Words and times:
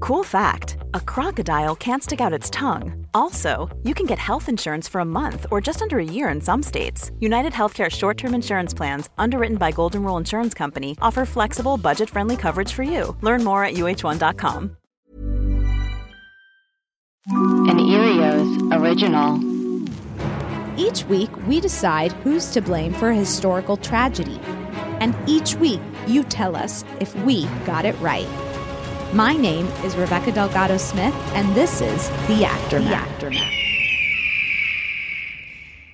Cool 0.00 0.24
fact 0.24 0.76
a 0.94 1.00
crocodile 1.00 1.76
can't 1.76 2.02
stick 2.02 2.20
out 2.20 2.32
its 2.32 2.50
tongue. 2.50 3.06
Also, 3.14 3.68
you 3.84 3.94
can 3.94 4.06
get 4.06 4.18
health 4.18 4.48
insurance 4.48 4.88
for 4.88 5.00
a 5.00 5.04
month 5.04 5.46
or 5.50 5.60
just 5.60 5.82
under 5.82 5.98
a 5.98 6.04
year 6.04 6.28
in 6.28 6.40
some 6.40 6.62
states. 6.62 7.10
United 7.20 7.52
Healthcare 7.52 7.90
short 7.90 8.16
term 8.16 8.34
insurance 8.34 8.74
plans, 8.74 9.08
underwritten 9.18 9.56
by 9.56 9.70
Golden 9.70 10.02
Rule 10.02 10.16
Insurance 10.16 10.54
Company, 10.54 10.96
offer 11.00 11.24
flexible, 11.24 11.76
budget 11.76 12.10
friendly 12.10 12.36
coverage 12.36 12.72
for 12.72 12.82
you. 12.82 13.16
Learn 13.20 13.44
more 13.44 13.64
at 13.64 13.74
uh1.com. 13.74 14.76
An 17.26 17.78
Earios 17.78 18.72
original. 18.80 19.38
Each 20.80 21.04
week, 21.04 21.30
we 21.46 21.60
decide 21.60 22.12
who's 22.24 22.50
to 22.52 22.62
blame 22.62 22.94
for 22.94 23.10
a 23.10 23.14
historical 23.14 23.76
tragedy. 23.76 24.40
And 25.00 25.14
each 25.28 25.54
week, 25.56 25.80
you 26.06 26.24
tell 26.24 26.56
us 26.56 26.84
if 27.00 27.14
we 27.24 27.44
got 27.66 27.84
it 27.84 27.94
right. 28.00 28.26
My 29.12 29.32
name 29.34 29.66
is 29.82 29.96
Rebecca 29.96 30.30
Delgado 30.30 30.76
Smith, 30.76 31.12
and 31.34 31.52
this 31.52 31.80
is 31.80 32.08
The 32.28 32.44
Aftermath. 32.44 32.90
The 32.90 32.94
Aftermath. 32.94 33.52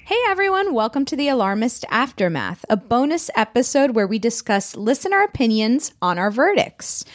Hey 0.05 0.19
everyone, 0.29 0.75
welcome 0.75 1.07
to 1.07 1.17
the 1.17 1.29
Alarmist 1.29 1.87
Aftermath, 1.89 2.67
a 2.69 2.77
bonus 2.77 3.31
episode 3.35 3.93
where 3.93 4.07
we 4.07 4.19
discuss 4.19 4.77
listener 4.77 5.23
opinions 5.23 5.95
on 6.03 6.19
our 6.19 6.31
verdicts. 6.31 7.07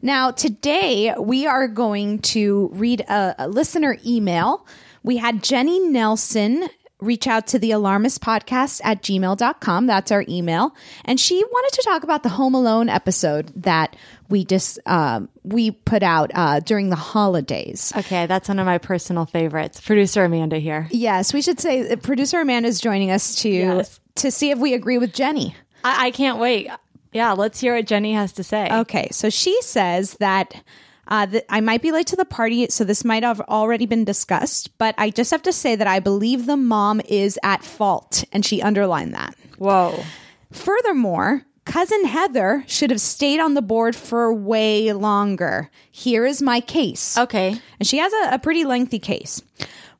Now, 0.00 0.30
today 0.30 1.12
we 1.18 1.48
are 1.48 1.66
going 1.66 2.20
to 2.20 2.70
read 2.72 3.00
a, 3.00 3.34
a 3.38 3.48
listener 3.48 3.98
email. 4.06 4.64
We 5.02 5.16
had 5.16 5.42
Jenny 5.42 5.80
Nelson 5.80 6.68
reach 7.00 7.26
out 7.26 7.46
to 7.48 7.58
the 7.58 7.70
alarmist 7.70 8.20
podcast 8.20 8.80
at 8.84 9.02
gmail.com. 9.02 9.86
That's 9.86 10.10
our 10.10 10.24
email. 10.28 10.74
And 11.04 11.20
she 11.20 11.36
wanted 11.36 11.76
to 11.76 11.82
talk 11.82 12.02
about 12.02 12.22
the 12.24 12.28
Home 12.28 12.54
Alone 12.54 12.88
episode 12.88 13.52
that 13.62 13.94
we 14.28 14.44
just 14.44 14.78
um, 14.86 15.28
we 15.44 15.70
put 15.70 16.02
out 16.02 16.30
uh, 16.34 16.60
during 16.60 16.90
the 16.90 16.96
holidays. 16.96 17.92
Okay, 17.96 18.26
that's 18.26 18.48
one 18.48 18.58
of 18.58 18.66
my 18.66 18.78
personal 18.78 19.26
favorites. 19.26 19.80
Producer 19.80 20.24
Amanda 20.24 20.58
here. 20.58 20.88
Yes, 20.90 21.32
we 21.32 21.40
should 21.42 21.60
say 21.60 21.94
producer 21.96 22.40
Amanda 22.40 22.68
is 22.68 22.80
joining 22.80 23.10
us 23.10 23.36
to 23.42 23.48
Yes. 23.48 24.00
to 24.16 24.30
see 24.30 24.50
if 24.50 24.58
we 24.58 24.74
agree 24.74 24.98
with 24.98 25.12
Jenny. 25.14 25.54
I, 25.84 26.06
I 26.06 26.10
can't 26.10 26.38
wait. 26.38 26.68
Yeah, 27.12 27.32
let's 27.32 27.58
hear 27.60 27.74
what 27.76 27.86
Jenny 27.86 28.12
has 28.12 28.32
to 28.32 28.42
say. 28.44 28.68
Okay, 28.70 29.08
so 29.12 29.30
she 29.30 29.56
says 29.62 30.14
that 30.14 30.62
uh, 31.08 31.26
that 31.26 31.44
I 31.48 31.60
might 31.60 31.82
be 31.82 31.90
late 31.90 32.06
to 32.08 32.16
the 32.16 32.24
party, 32.24 32.68
so 32.68 32.84
this 32.84 33.04
might 33.04 33.22
have 33.22 33.40
already 33.40 33.86
been 33.86 34.04
discussed, 34.04 34.76
but 34.78 34.94
I 34.98 35.10
just 35.10 35.30
have 35.30 35.42
to 35.42 35.52
say 35.52 35.74
that 35.74 35.86
I 35.86 36.00
believe 36.00 36.46
the 36.46 36.56
mom 36.56 37.00
is 37.08 37.38
at 37.42 37.64
fault, 37.64 38.24
and 38.32 38.44
she 38.44 38.62
underlined 38.62 39.14
that. 39.14 39.34
Whoa. 39.56 40.04
Furthermore, 40.52 41.44
cousin 41.64 42.04
Heather 42.04 42.64
should 42.66 42.90
have 42.90 43.00
stayed 43.00 43.40
on 43.40 43.54
the 43.54 43.62
board 43.62 43.96
for 43.96 44.32
way 44.32 44.92
longer. 44.92 45.70
Here 45.90 46.26
is 46.26 46.42
my 46.42 46.60
case. 46.60 47.16
Okay. 47.18 47.60
And 47.78 47.86
she 47.86 47.98
has 47.98 48.12
a, 48.12 48.34
a 48.34 48.38
pretty 48.38 48.64
lengthy 48.64 48.98
case. 48.98 49.42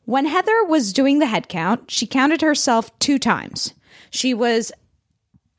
When 0.04 0.24
Heather 0.24 0.64
was 0.64 0.94
doing 0.94 1.18
the 1.18 1.26
head 1.26 1.48
count, 1.48 1.90
she 1.90 2.06
counted 2.06 2.40
herself 2.40 2.96
two 2.98 3.18
times. 3.18 3.74
She 4.10 4.32
was 4.32 4.72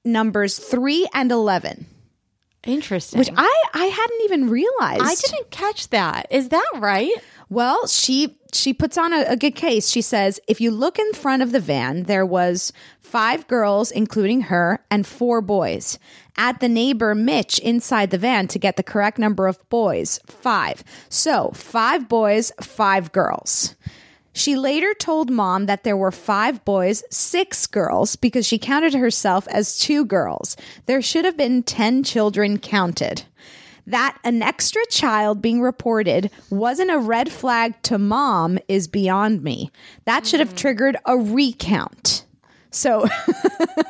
numbers 0.04 0.58
three 0.58 1.08
and 1.14 1.32
11, 1.32 1.86
Interesting. 2.66 3.20
which 3.20 3.30
I, 3.36 3.64
I 3.74 3.86
hadn't 3.86 4.22
even 4.24 4.50
realized. 4.50 5.02
I 5.02 5.16
didn't 5.16 5.50
catch 5.50 5.90
that. 5.90 6.28
Is 6.30 6.50
that 6.50 6.70
right? 6.76 7.14
Well, 7.50 7.88
she 7.88 8.38
she 8.54 8.74
puts 8.74 8.98
on 8.98 9.14
a, 9.14 9.22
a 9.30 9.38
good 9.38 9.56
case. 9.56 9.90
She 9.90 10.02
says, 10.02 10.40
if 10.48 10.60
you 10.60 10.72
look 10.72 11.00
in 11.00 11.14
front 11.14 11.42
of 11.42 11.52
the 11.52 11.60
van, 11.60 12.04
there 12.04 12.26
was 12.26 12.74
five 13.00 13.48
girls, 13.48 13.92
including 13.92 14.42
her, 14.42 14.84
and 14.92 15.06
four 15.08 15.42
boys. 15.42 15.98
Add 16.38 16.60
the 16.60 16.70
neighbor 16.70 17.16
Mitch 17.16 17.60
inside 17.60 18.12
the 18.12 18.18
van 18.18 18.48
to 18.48 18.60
get 18.60 18.76
the 18.76 18.84
correct 18.84 19.18
number 19.18 19.48
of 19.48 19.68
boys. 19.70 20.20
Five. 20.26 20.84
So 21.10 21.52
five 21.54 22.08
boys, 22.08 22.52
five 22.62 23.12
girls. 23.12 23.76
She 24.34 24.56
later 24.56 24.94
told 24.94 25.30
mom 25.30 25.66
that 25.66 25.84
there 25.84 25.98
were 25.98 26.12
five 26.12 26.64
boys, 26.64 27.04
six 27.10 27.66
girls, 27.68 28.16
because 28.16 28.46
she 28.46 28.60
counted 28.60 28.94
herself 28.94 29.48
as 29.48 29.78
two 29.78 30.06
girls. 30.06 30.56
There 30.86 31.02
should 31.02 31.26
have 31.26 31.38
been 31.38 31.64
10 31.64 32.04
children 32.04 32.60
counted. 32.60 33.24
That 33.88 34.18
an 34.24 34.44
extra 34.44 34.86
child 34.88 35.42
being 35.42 35.62
reported 35.62 36.30
wasn't 36.52 36.92
a 36.92 37.00
red 37.00 37.32
flag 37.32 37.82
to 37.84 37.98
mom 37.98 38.60
is 38.68 38.88
beyond 38.88 39.44
me. 39.44 39.72
That 40.06 40.28
should 40.28 40.40
have 40.40 40.50
mm-hmm. 40.50 40.58
triggered 40.58 40.98
a 41.06 41.18
recount. 41.18 42.19
So 42.72 43.08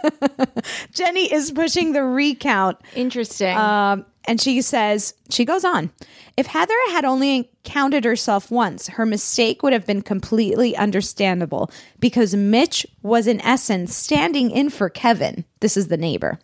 Jenny 0.94 1.32
is 1.32 1.52
pushing 1.52 1.94
the 1.94 2.04
recount. 2.04 2.78
Interesting. 2.96 3.56
Um, 3.56 4.06
and 4.26 4.40
she 4.40 4.62
says, 4.62 5.14
she 5.30 5.44
goes 5.44 5.66
on, 5.66 5.92
if 6.38 6.46
Heather 6.46 6.74
had 6.92 7.04
only 7.04 7.50
counted 7.64 8.06
herself 8.06 8.52
once, 8.52 8.88
her 8.88 9.06
mistake 9.06 9.64
would 9.64 9.74
have 9.74 9.88
been 9.88 10.02
completely 10.02 10.76
understandable 10.78 11.72
because 12.00 12.36
Mitch 12.36 12.86
was, 13.02 13.28
in 13.28 13.42
essence, 13.42 13.96
standing 13.96 14.52
in 14.52 14.70
for 14.70 14.90
Kevin. 14.90 15.46
This 15.62 15.76
is 15.76 15.88
the 15.88 15.98
neighbor. 15.98 16.40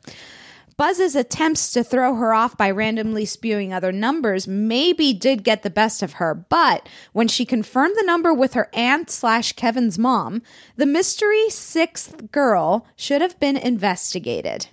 Buzz's 0.77 1.15
attempts 1.15 1.71
to 1.71 1.83
throw 1.83 2.15
her 2.15 2.33
off 2.33 2.57
by 2.57 2.69
randomly 2.69 3.25
spewing 3.25 3.71
other 3.71 3.93
numbers 3.93 4.47
maybe 4.47 5.13
did 5.13 5.43
get 5.43 5.63
the 5.63 5.69
best 5.69 6.03
of 6.03 6.13
her, 6.13 6.35
but 6.35 6.89
when 7.13 7.29
she 7.29 7.45
confirmed 7.45 7.95
the 7.95 8.05
number 8.05 8.33
with 8.33 8.55
her 8.55 8.69
aunt 8.73 9.09
slash 9.09 9.53
Kevin's 9.53 9.97
mom, 9.97 10.41
the 10.75 10.85
mystery 10.85 11.49
sixth 11.49 12.31
girl 12.31 12.85
should 12.97 13.21
have 13.21 13.39
been 13.39 13.55
investigated. 13.55 14.67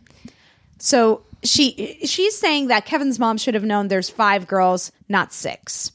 So 0.79 1.23
she 1.44 1.99
she's 2.05 2.37
saying 2.37 2.67
that 2.69 2.87
Kevin's 2.87 3.19
mom 3.19 3.38
should 3.38 3.55
have 3.55 3.65
known 3.65 3.87
there's 3.87 4.11
five 4.11 4.49
girls, 4.49 4.91
not 5.09 5.32
six. 5.32 5.93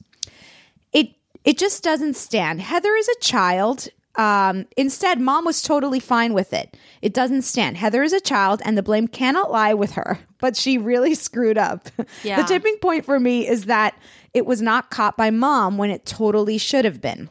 It 0.93 1.09
it 1.43 1.57
just 1.57 1.83
doesn't 1.83 2.15
stand. 2.15 2.61
Heather 2.61 2.95
is 2.95 3.09
a 3.09 3.19
child. 3.19 3.89
Um, 4.17 4.65
instead, 4.75 5.21
mom 5.21 5.45
was 5.45 5.61
totally 5.61 5.99
fine 5.99 6.33
with 6.33 6.51
it. 6.51 6.75
It 7.01 7.13
doesn't 7.13 7.43
stand. 7.43 7.77
Heather 7.77 8.01
is 8.01 8.13
a 8.13 8.19
child, 8.19 8.61
and 8.65 8.75
the 8.77 8.83
blame 8.83 9.07
cannot 9.07 9.51
lie 9.51 9.73
with 9.73 9.93
her. 9.93 10.19
But 10.39 10.55
she 10.55 10.77
really 10.77 11.15
screwed 11.27 11.57
up. 11.57 11.89
Yeah. 12.23 12.39
the 12.39 12.47
tipping 12.47 12.77
point 12.77 13.05
for 13.05 13.19
me 13.19 13.47
is 13.47 13.65
that 13.65 13.97
it 14.35 14.45
was 14.45 14.61
not 14.61 14.91
caught 14.91 15.17
by 15.17 15.31
mom 15.31 15.79
when 15.79 15.89
it 15.89 16.05
totally 16.05 16.59
should 16.59 16.85
have 16.85 17.01
been. 17.01 17.27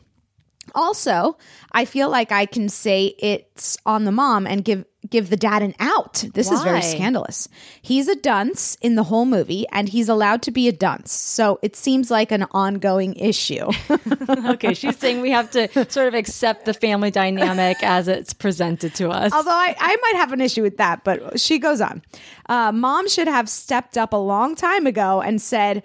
Also, 0.74 1.38
I 1.70 1.84
feel 1.84 2.10
like 2.10 2.32
I 2.32 2.46
can 2.46 2.68
say 2.68 3.14
it's 3.20 3.78
on 3.86 4.06
the 4.06 4.10
mom 4.10 4.44
and 4.44 4.64
give 4.64 4.84
give 5.10 5.30
the 5.30 5.36
dad 5.36 5.62
an 5.62 5.74
out. 5.78 6.24
This 6.34 6.50
is 6.50 6.62
very 6.62 6.82
scandalous. 6.82 7.48
He's 7.82 8.08
a 8.08 8.16
dunce 8.16 8.76
in 8.80 8.94
the 8.94 9.04
whole 9.04 9.24
movie, 9.24 9.66
and 9.72 9.88
he's 9.88 10.08
allowed 10.08 10.42
to 10.42 10.50
be 10.50 10.68
a 10.68 10.72
dunce. 10.72 11.12
So 11.12 11.58
it 11.62 11.76
seems 11.76 12.10
like 12.10 12.32
an 12.32 12.46
ongoing 12.52 13.14
issue. 13.14 13.70
okay, 14.46 14.74
she's 14.74 14.96
saying 14.98 15.20
we 15.20 15.30
have 15.30 15.50
to 15.52 15.68
sort 15.90 16.08
of 16.08 16.14
accept 16.14 16.64
the 16.64 16.74
family 16.74 17.10
dynamic 17.10 17.82
as 17.82 18.08
it's 18.08 18.32
presented 18.32 18.94
to 18.96 19.10
us. 19.10 19.32
Although 19.32 19.50
I, 19.50 19.74
I 19.78 19.96
might 19.96 20.16
have 20.16 20.32
an 20.32 20.40
issue 20.40 20.62
with 20.62 20.76
that, 20.78 21.04
but 21.04 21.40
she 21.40 21.58
goes 21.58 21.80
on. 21.80 22.02
Uh, 22.48 22.72
Mom 22.72 23.08
should 23.08 23.28
have 23.28 23.48
stepped 23.48 23.98
up 23.98 24.12
a 24.12 24.16
long 24.16 24.54
time 24.54 24.86
ago 24.86 25.20
and 25.20 25.40
said, 25.40 25.82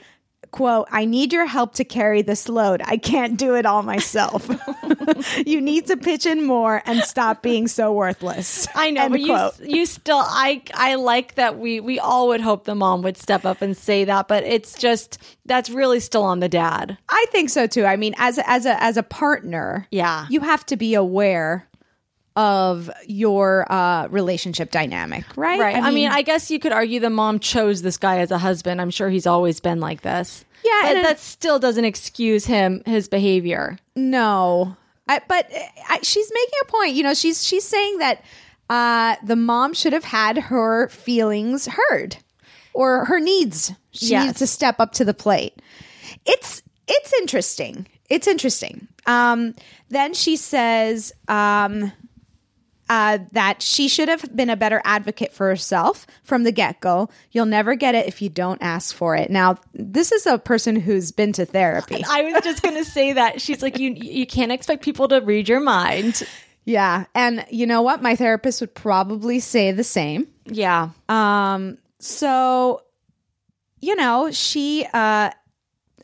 quote, 0.51 0.87
I 0.91 1.05
need 1.05 1.31
your 1.33 1.45
help 1.45 1.73
to 1.75 1.83
carry 1.83 2.21
this 2.21 2.49
load. 2.49 2.81
I 2.85 2.97
can't 2.97 3.37
do 3.37 3.55
it 3.55 3.65
all 3.65 3.83
myself. 3.83 4.49
you 5.45 5.61
need 5.61 5.87
to 5.87 5.97
pitch 5.97 6.25
in 6.25 6.45
more 6.45 6.81
and 6.85 6.99
stop 7.01 7.41
being 7.41 7.67
so 7.67 7.91
worthless. 7.93 8.67
I 8.75 8.91
know, 8.91 9.03
End 9.05 9.11
but 9.13 9.21
you, 9.21 9.27
quote. 9.27 9.59
you 9.61 9.85
still, 9.85 10.21
I, 10.23 10.61
I 10.73 10.95
like 10.95 11.35
that 11.35 11.57
we, 11.57 11.79
we 11.79 11.99
all 11.99 12.27
would 12.29 12.41
hope 12.41 12.65
the 12.65 12.75
mom 12.75 13.01
would 13.03 13.17
step 13.17 13.45
up 13.45 13.61
and 13.61 13.75
say 13.75 14.03
that, 14.05 14.27
but 14.27 14.43
it's 14.43 14.77
just 14.77 15.17
that's 15.45 15.69
really 15.69 15.99
still 15.99 16.23
on 16.23 16.39
the 16.39 16.49
dad. 16.49 16.97
I 17.09 17.25
think 17.31 17.49
so 17.49 17.67
too. 17.67 17.85
I 17.85 17.95
mean, 17.95 18.13
as 18.17 18.37
a, 18.37 18.49
as 18.49 18.65
a 18.65 18.81
as 18.83 18.97
a 18.97 19.03
partner, 19.03 19.87
Yeah. 19.91 20.27
you 20.29 20.41
have 20.41 20.65
to 20.67 20.77
be 20.77 20.93
aware 20.93 21.67
of 22.35 22.89
your 23.07 23.71
uh, 23.71 24.07
relationship 24.07 24.71
dynamic, 24.71 25.25
right? 25.35 25.59
Right. 25.59 25.75
I 25.75 25.91
mean, 25.91 26.09
I 26.09 26.21
guess 26.21 26.49
you 26.49 26.59
could 26.59 26.71
argue 26.71 26.99
the 26.99 27.09
mom 27.09 27.39
chose 27.39 27.81
this 27.81 27.97
guy 27.97 28.19
as 28.19 28.31
a 28.31 28.37
husband. 28.37 28.79
I'm 28.79 28.89
sure 28.89 29.09
he's 29.09 29.27
always 29.27 29.59
been 29.59 29.79
like 29.79 30.01
this. 30.01 30.45
Yeah, 30.63 30.79
but 30.83 30.95
and- 30.97 31.05
that 31.05 31.19
still 31.19 31.59
doesn't 31.59 31.85
excuse 31.85 32.45
him 32.45 32.83
his 32.85 33.07
behavior. 33.07 33.77
no, 33.95 34.75
I, 35.09 35.19
but 35.27 35.49
I, 35.89 35.99
she's 36.03 36.31
making 36.33 36.59
a 36.61 36.65
point. 36.71 36.93
You 36.93 37.03
know, 37.03 37.13
she's 37.13 37.43
she's 37.43 37.65
saying 37.65 37.97
that 37.97 38.23
uh, 38.69 39.15
the 39.25 39.35
mom 39.35 39.73
should 39.73 39.91
have 39.91 40.05
had 40.05 40.37
her 40.37 40.87
feelings 40.89 41.67
heard 41.67 42.15
or 42.73 43.03
her 43.05 43.19
needs. 43.19 43.73
She 43.91 44.11
Yes. 44.11 44.25
needs 44.25 44.39
to 44.39 44.47
step 44.47 44.79
up 44.79 44.93
to 44.93 45.03
the 45.03 45.13
plate. 45.13 45.61
It's 46.25 46.61
it's 46.87 47.13
interesting. 47.19 47.87
It's 48.09 48.27
interesting. 48.27 48.87
Um, 49.05 49.55
then 49.89 50.13
she 50.13 50.37
says. 50.37 51.11
Um, 51.27 51.91
uh, 52.91 53.19
that 53.31 53.61
she 53.61 53.87
should 53.87 54.09
have 54.09 54.35
been 54.35 54.49
a 54.49 54.57
better 54.57 54.81
advocate 54.83 55.31
for 55.31 55.47
herself 55.47 56.05
from 56.25 56.43
the 56.43 56.51
get 56.51 56.81
go. 56.81 57.07
You'll 57.31 57.45
never 57.45 57.75
get 57.75 57.95
it 57.95 58.05
if 58.05 58.21
you 58.21 58.27
don't 58.27 58.61
ask 58.61 58.93
for 58.93 59.15
it. 59.15 59.31
Now, 59.31 59.55
this 59.73 60.11
is 60.11 60.25
a 60.25 60.37
person 60.37 60.75
who's 60.75 61.13
been 61.13 61.31
to 61.33 61.45
therapy. 61.45 62.03
I 62.05 62.23
was 62.23 62.43
just 62.43 62.61
going 62.61 62.75
to 62.83 62.83
say 62.83 63.13
that. 63.13 63.39
She's 63.39 63.61
like, 63.61 63.79
you, 63.79 63.91
you 63.91 64.27
can't 64.27 64.51
expect 64.51 64.83
people 64.83 65.07
to 65.07 65.21
read 65.21 65.47
your 65.47 65.61
mind. 65.61 66.23
Yeah. 66.65 67.05
And 67.15 67.45
you 67.49 67.65
know 67.65 67.81
what? 67.81 68.01
My 68.01 68.17
therapist 68.17 68.59
would 68.59 68.75
probably 68.75 69.39
say 69.39 69.71
the 69.71 69.85
same. 69.85 70.27
Yeah. 70.47 70.89
Um, 71.07 71.77
so, 71.99 72.81
you 73.79 73.95
know, 73.95 74.31
she, 74.31 74.85
uh, 74.93 75.29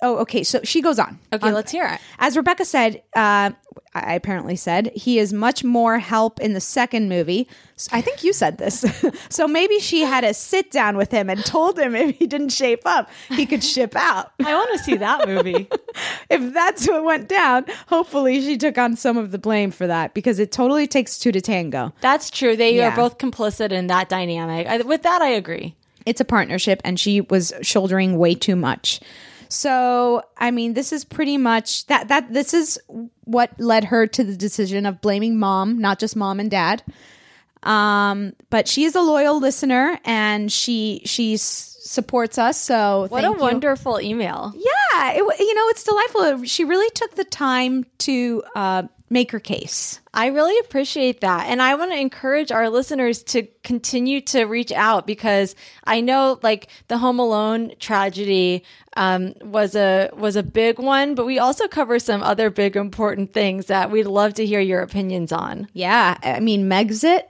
oh, 0.01 0.17
okay. 0.19 0.43
So 0.43 0.59
she 0.63 0.81
goes 0.81 0.99
on. 0.99 1.19
Okay, 1.33 1.47
On- 1.47 1.53
let's 1.53 1.71
hear 1.71 1.85
it. 1.87 1.99
As 2.19 2.35
Rebecca 2.37 2.65
said, 2.65 3.01
uh, 3.15 3.51
I 3.93 4.13
apparently 4.13 4.55
said, 4.55 4.91
he 4.95 5.17
is 5.17 5.33
much 5.33 5.63
more 5.63 5.97
help 5.97 6.39
in 6.39 6.53
the 6.53 6.59
second 6.61 7.09
movie. 7.09 7.47
I 7.91 8.01
think 8.01 8.23
you 8.23 8.31
said 8.33 8.57
this. 8.57 8.85
so 9.29 9.47
maybe 9.47 9.79
she 9.79 10.01
had 10.01 10.23
a 10.23 10.33
sit 10.33 10.69
down 10.71 10.97
with 10.97 11.09
him 11.11 11.29
and 11.29 11.43
told 11.45 11.79
him 11.79 11.95
if 11.95 12.15
he 12.17 12.27
didn't 12.27 12.49
shape 12.49 12.81
up, 12.85 13.09
he 13.29 13.45
could 13.45 13.63
ship 13.63 13.95
out. 13.95 14.31
I 14.43 14.53
want 14.53 14.71
to 14.77 14.83
see 14.83 14.97
that 14.97 15.27
movie. 15.27 15.67
if 16.29 16.53
that's 16.53 16.87
what 16.87 17.03
went 17.03 17.27
down, 17.27 17.65
hopefully 17.87 18.41
she 18.41 18.57
took 18.57 18.77
on 18.77 18.95
some 18.95 19.17
of 19.17 19.31
the 19.31 19.39
blame 19.39 19.71
for 19.71 19.87
that 19.87 20.13
because 20.13 20.37
it 20.39 20.51
totally 20.51 20.85
takes 20.87 21.17
two 21.17 21.31
to 21.31 21.41
tango. 21.41 21.93
That's 22.01 22.29
true. 22.29 22.55
They 22.55 22.75
Yeah. 22.75 22.93
are 22.93 22.95
both 22.95 23.17
complicit 23.17 23.71
in 23.71 23.87
that 23.87 24.09
dynamic. 24.09 24.67
I, 24.67 24.77
with 24.77 25.03
that, 25.03 25.21
I 25.21 25.29
agree. 25.29 25.75
it's 26.05 26.21
a 26.21 26.25
partnership 26.25 26.81
and 26.85 26.99
she 26.99 27.21
was 27.21 27.51
shouldering 27.61 28.17
way 28.17 28.33
too 28.35 28.55
much 28.55 28.99
so 29.49 30.21
i 30.37 30.51
mean 30.51 30.73
this 30.73 30.91
is 30.91 31.03
pretty 31.05 31.37
much 31.37 31.85
that 31.87 32.07
that 32.07 32.31
this 32.33 32.53
is 32.53 32.79
what 33.23 33.51
led 33.59 33.83
her 33.85 34.05
to 34.07 34.23
the 34.23 34.35
decision 34.35 34.85
of 34.85 35.01
blaming 35.01 35.37
mom 35.37 35.79
not 35.79 35.99
just 35.99 36.15
mom 36.15 36.39
and 36.39 36.51
dad 36.51 36.83
um 37.63 38.33
but 38.49 38.67
she 38.67 38.83
is 38.83 38.95
a 38.95 39.01
loyal 39.01 39.39
listener 39.39 39.99
and 40.05 40.51
she 40.51 41.01
she 41.05 41.35
supports 41.37 42.37
us 42.37 42.59
so 42.59 43.07
What 43.09 43.23
a 43.23 43.27
you. 43.27 43.33
wonderful 43.33 43.99
email. 44.01 44.53
yeah 44.55 45.11
it, 45.13 45.17
you 45.39 45.53
know 45.55 45.67
it's 45.69 45.83
delightful 45.83 46.43
she 46.43 46.65
really 46.65 46.89
took 46.91 47.15
the 47.15 47.23
time 47.23 47.85
to 47.99 48.43
uh 48.55 48.83
make 49.09 49.31
her 49.31 49.39
case 49.39 49.99
I 50.13 50.27
really 50.27 50.57
appreciate 50.61 51.21
that. 51.21 51.45
And 51.45 51.61
I 51.61 51.75
want 51.75 51.91
to 51.91 51.97
encourage 51.99 52.51
our 52.51 52.71
listeners 52.71 53.21
to 53.25 53.43
continue 53.63 54.19
to 54.21 54.45
reach 54.45 54.71
out 54.71 55.05
because 55.05 55.55
I 55.83 56.01
know 56.01 56.39
like 56.41 56.69
the 56.87 56.97
Home 56.97 57.19
Alone 57.19 57.73
tragedy 57.79 58.63
um, 58.95 59.35
was 59.41 59.75
a 59.75 60.09
was 60.15 60.35
a 60.35 60.41
big 60.41 60.79
one, 60.79 61.13
but 61.13 61.27
we 61.27 61.37
also 61.37 61.67
cover 61.67 61.99
some 61.99 62.23
other 62.23 62.49
big 62.49 62.75
important 62.75 63.31
things 63.31 63.67
that 63.67 63.91
we'd 63.91 64.07
love 64.07 64.33
to 64.35 64.45
hear 64.45 64.59
your 64.59 64.81
opinions 64.81 65.31
on. 65.31 65.67
yeah 65.73 66.17
i 66.23 66.39
mean 66.39 66.67
megxit 66.67 67.21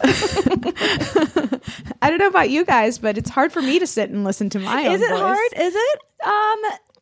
I 0.00 1.60
don't 2.02 2.18
know 2.18 2.28
about 2.28 2.50
you 2.50 2.64
guys, 2.64 2.98
but 2.98 3.18
it's 3.18 3.30
hard 3.30 3.52
for 3.52 3.60
me 3.60 3.80
to 3.80 3.86
sit 3.86 4.10
and 4.10 4.22
listen 4.24 4.48
to 4.50 4.58
my 4.60 4.86
own 4.86 4.94
Is 4.94 5.02
it 5.02 5.10
voice. 5.10 5.18
hard? 5.20 5.52
Is 5.56 5.74
it? 5.74 5.98
Um, 6.24 6.58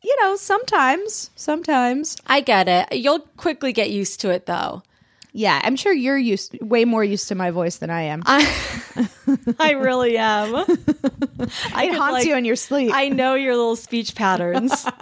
you 0.07 0.15
know, 0.23 0.37
sometimes, 0.37 1.31
sometimes. 1.35 2.15
I 2.25 2.39
get 2.39 2.69
it. 2.69 2.97
You'll 2.97 3.19
quickly 3.35 3.73
get 3.73 3.89
used 3.89 4.21
to 4.21 4.29
it 4.29 4.45
though. 4.45 4.81
Yeah, 5.33 5.61
I'm 5.63 5.75
sure 5.75 5.93
you're 5.93 6.17
used, 6.17 6.57
way 6.61 6.83
more 6.85 7.03
used 7.03 7.27
to 7.27 7.35
my 7.35 7.51
voice 7.51 7.77
than 7.77 7.91
I 7.91 8.03
am. 8.03 8.23
I 8.25 9.75
really 9.77 10.17
am. 10.17 10.55
I 11.75 11.85
it 11.85 11.93
haunts 11.93 12.13
like- 12.13 12.25
you 12.25 12.35
in 12.35 12.43
your 12.45 12.55
sleep. 12.55 12.91
I 12.91 13.09
know 13.09 13.35
your 13.35 13.55
little 13.55 13.75
speech 13.75 14.15
patterns. 14.15 14.85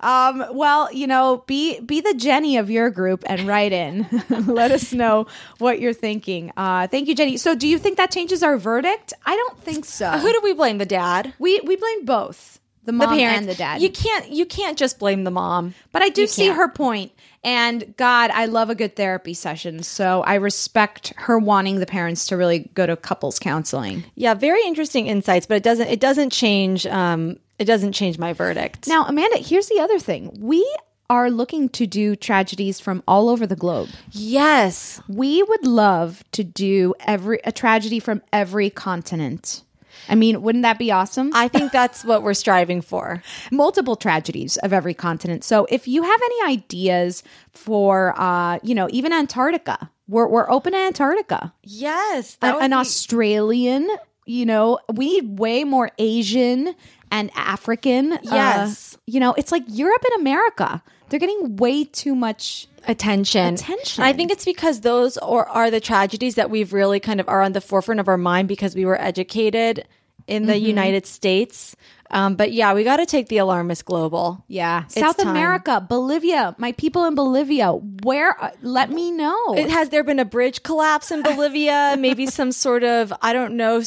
Um, 0.00 0.44
well, 0.50 0.92
you 0.92 1.06
know, 1.06 1.44
be 1.46 1.78
be 1.78 2.00
the 2.00 2.12
Jenny 2.14 2.56
of 2.56 2.68
your 2.70 2.90
group 2.90 3.22
and 3.26 3.46
write 3.46 3.72
in. 3.72 4.04
Let 4.28 4.72
us 4.72 4.92
know 4.92 5.28
what 5.58 5.80
you're 5.80 5.92
thinking. 5.92 6.50
Uh, 6.56 6.88
thank 6.88 7.06
you, 7.06 7.14
Jenny. 7.14 7.36
So, 7.36 7.54
do 7.54 7.68
you 7.68 7.78
think 7.78 7.98
that 7.98 8.10
changes 8.10 8.42
our 8.42 8.58
verdict? 8.58 9.12
I 9.24 9.36
don't 9.36 9.58
think 9.60 9.84
so. 9.84 10.10
Who 10.10 10.32
do 10.32 10.40
we 10.42 10.54
blame? 10.54 10.78
The 10.78 10.86
dad? 10.86 11.32
we 11.38 11.60
we 11.60 11.76
blame 11.76 12.04
both 12.04 12.58
the 12.84 12.92
The 12.92 12.92
mom 12.92 13.16
parents 13.16 13.38
and 13.40 13.48
the 13.48 13.54
dad. 13.54 13.80
You 13.82 13.90
can't 13.90 14.30
you 14.30 14.44
can't 14.46 14.76
just 14.78 14.98
blame 14.98 15.24
the 15.24 15.30
mom. 15.30 15.74
but 15.92 16.02
I 16.02 16.08
do 16.08 16.22
you 16.22 16.26
see 16.26 16.46
can't. 16.46 16.56
her 16.56 16.68
point. 16.68 17.12
And 17.44 17.96
God, 17.96 18.30
I 18.32 18.46
love 18.46 18.70
a 18.70 18.74
good 18.76 18.94
therapy 18.94 19.34
session. 19.34 19.82
So 19.82 20.22
I 20.22 20.34
respect 20.34 21.12
her 21.16 21.38
wanting 21.40 21.80
the 21.80 21.86
parents 21.86 22.26
to 22.26 22.36
really 22.36 22.70
go 22.74 22.86
to 22.86 22.96
couples 22.96 23.40
counseling. 23.40 24.04
Yeah, 24.14 24.34
very 24.34 24.62
interesting 24.64 25.08
insights, 25.08 25.46
but 25.46 25.56
it 25.56 25.62
doesn't 25.64 25.88
it 25.88 25.98
doesn't 26.00 26.30
change 26.30 26.86
um 26.86 27.36
it 27.58 27.64
doesn't 27.64 27.92
change 27.92 28.18
my 28.18 28.32
verdict. 28.32 28.86
Now, 28.88 29.04
Amanda, 29.06 29.38
here's 29.38 29.68
the 29.68 29.80
other 29.80 29.98
thing. 29.98 30.36
We 30.40 30.64
are 31.10 31.30
looking 31.30 31.68
to 31.68 31.86
do 31.86 32.16
tragedies 32.16 32.80
from 32.80 33.02
all 33.06 33.28
over 33.28 33.46
the 33.46 33.56
globe. 33.56 33.88
yes. 34.12 35.00
We 35.08 35.42
would 35.42 35.66
love 35.66 36.22
to 36.32 36.42
do 36.44 36.94
every 37.00 37.40
a 37.44 37.52
tragedy 37.52 37.98
from 38.00 38.22
every 38.32 38.70
continent. 38.70 39.62
I 40.08 40.14
mean, 40.14 40.42
wouldn't 40.42 40.62
that 40.62 40.78
be 40.78 40.90
awesome? 40.90 41.30
I 41.34 41.48
think 41.48 41.72
that's 41.72 42.04
what 42.04 42.22
we're 42.22 42.34
striving 42.34 42.80
for. 42.82 43.22
Multiple 43.52 43.96
tragedies 43.96 44.56
of 44.58 44.72
every 44.72 44.94
continent. 44.94 45.44
So 45.44 45.66
if 45.70 45.86
you 45.86 46.02
have 46.02 46.20
any 46.24 46.52
ideas 46.52 47.22
for 47.52 48.14
uh, 48.20 48.58
you 48.62 48.74
know, 48.74 48.88
even 48.90 49.12
Antarctica, 49.12 49.90
we're 50.08 50.26
we're 50.28 50.50
open 50.50 50.72
to 50.72 50.78
Antarctica. 50.78 51.52
Yes. 51.62 52.36
A- 52.42 52.56
an 52.58 52.70
be- 52.70 52.76
Australian, 52.76 53.88
you 54.26 54.46
know, 54.46 54.78
we 54.92 55.20
need 55.20 55.38
way 55.38 55.64
more 55.64 55.90
Asian 55.98 56.74
and 57.10 57.30
African. 57.36 58.14
uh, 58.14 58.18
Yes. 58.22 58.96
you 59.06 59.20
know, 59.20 59.34
it's 59.36 59.52
like 59.52 59.62
Europe 59.68 60.02
and 60.12 60.20
America. 60.22 60.82
They're 61.12 61.20
getting 61.20 61.56
way 61.56 61.84
too 61.84 62.14
much 62.14 62.68
attention. 62.88 63.52
Attention. 63.52 64.02
I 64.02 64.14
think 64.14 64.30
it's 64.32 64.46
because 64.46 64.80
those 64.80 65.18
are, 65.18 65.46
are 65.46 65.70
the 65.70 65.78
tragedies 65.78 66.36
that 66.36 66.48
we've 66.48 66.72
really 66.72 67.00
kind 67.00 67.20
of 67.20 67.28
are 67.28 67.42
on 67.42 67.52
the 67.52 67.60
forefront 67.60 68.00
of 68.00 68.08
our 68.08 68.16
mind 68.16 68.48
because 68.48 68.74
we 68.74 68.86
were 68.86 68.98
educated 68.98 69.86
in 70.26 70.46
the 70.46 70.56
United 70.58 71.04
States. 71.04 71.76
Um, 72.10 72.36
but 72.36 72.52
yeah, 72.52 72.72
we 72.72 72.82
got 72.82 72.96
to 72.96 73.06
take 73.06 73.28
the 73.28 73.38
alarmist 73.38 73.84
global. 73.84 74.42
Yeah, 74.48 74.84
It's 74.84 74.94
South 74.94 75.18
time. 75.18 75.28
America, 75.28 75.84
Bolivia, 75.86 76.54
my 76.56 76.72
people 76.72 77.04
in 77.04 77.14
Bolivia. 77.14 77.72
Where? 77.72 78.42
Uh, 78.42 78.50
let 78.62 78.90
me 78.90 79.10
know. 79.10 79.54
It, 79.54 79.68
has 79.68 79.90
there 79.90 80.04
been 80.04 80.18
a 80.18 80.24
bridge 80.24 80.62
collapse 80.62 81.10
in 81.10 81.22
Bolivia? 81.22 81.96
Maybe 81.98 82.26
some 82.26 82.52
sort 82.52 82.84
of 82.84 83.12
I 83.20 83.34
don't 83.34 83.56
know, 83.56 83.82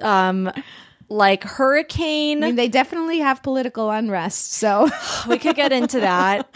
um, 0.00 0.52
like 1.08 1.44
hurricane. 1.44 2.42
I 2.42 2.46
mean, 2.48 2.56
they 2.56 2.68
definitely 2.68 3.18
have 3.20 3.42
political 3.42 3.90
unrest. 3.90 4.52
So 4.52 4.88
we 5.28 5.38
could 5.38 5.56
get 5.56 5.72
into 5.72 6.00
that. 6.00 6.48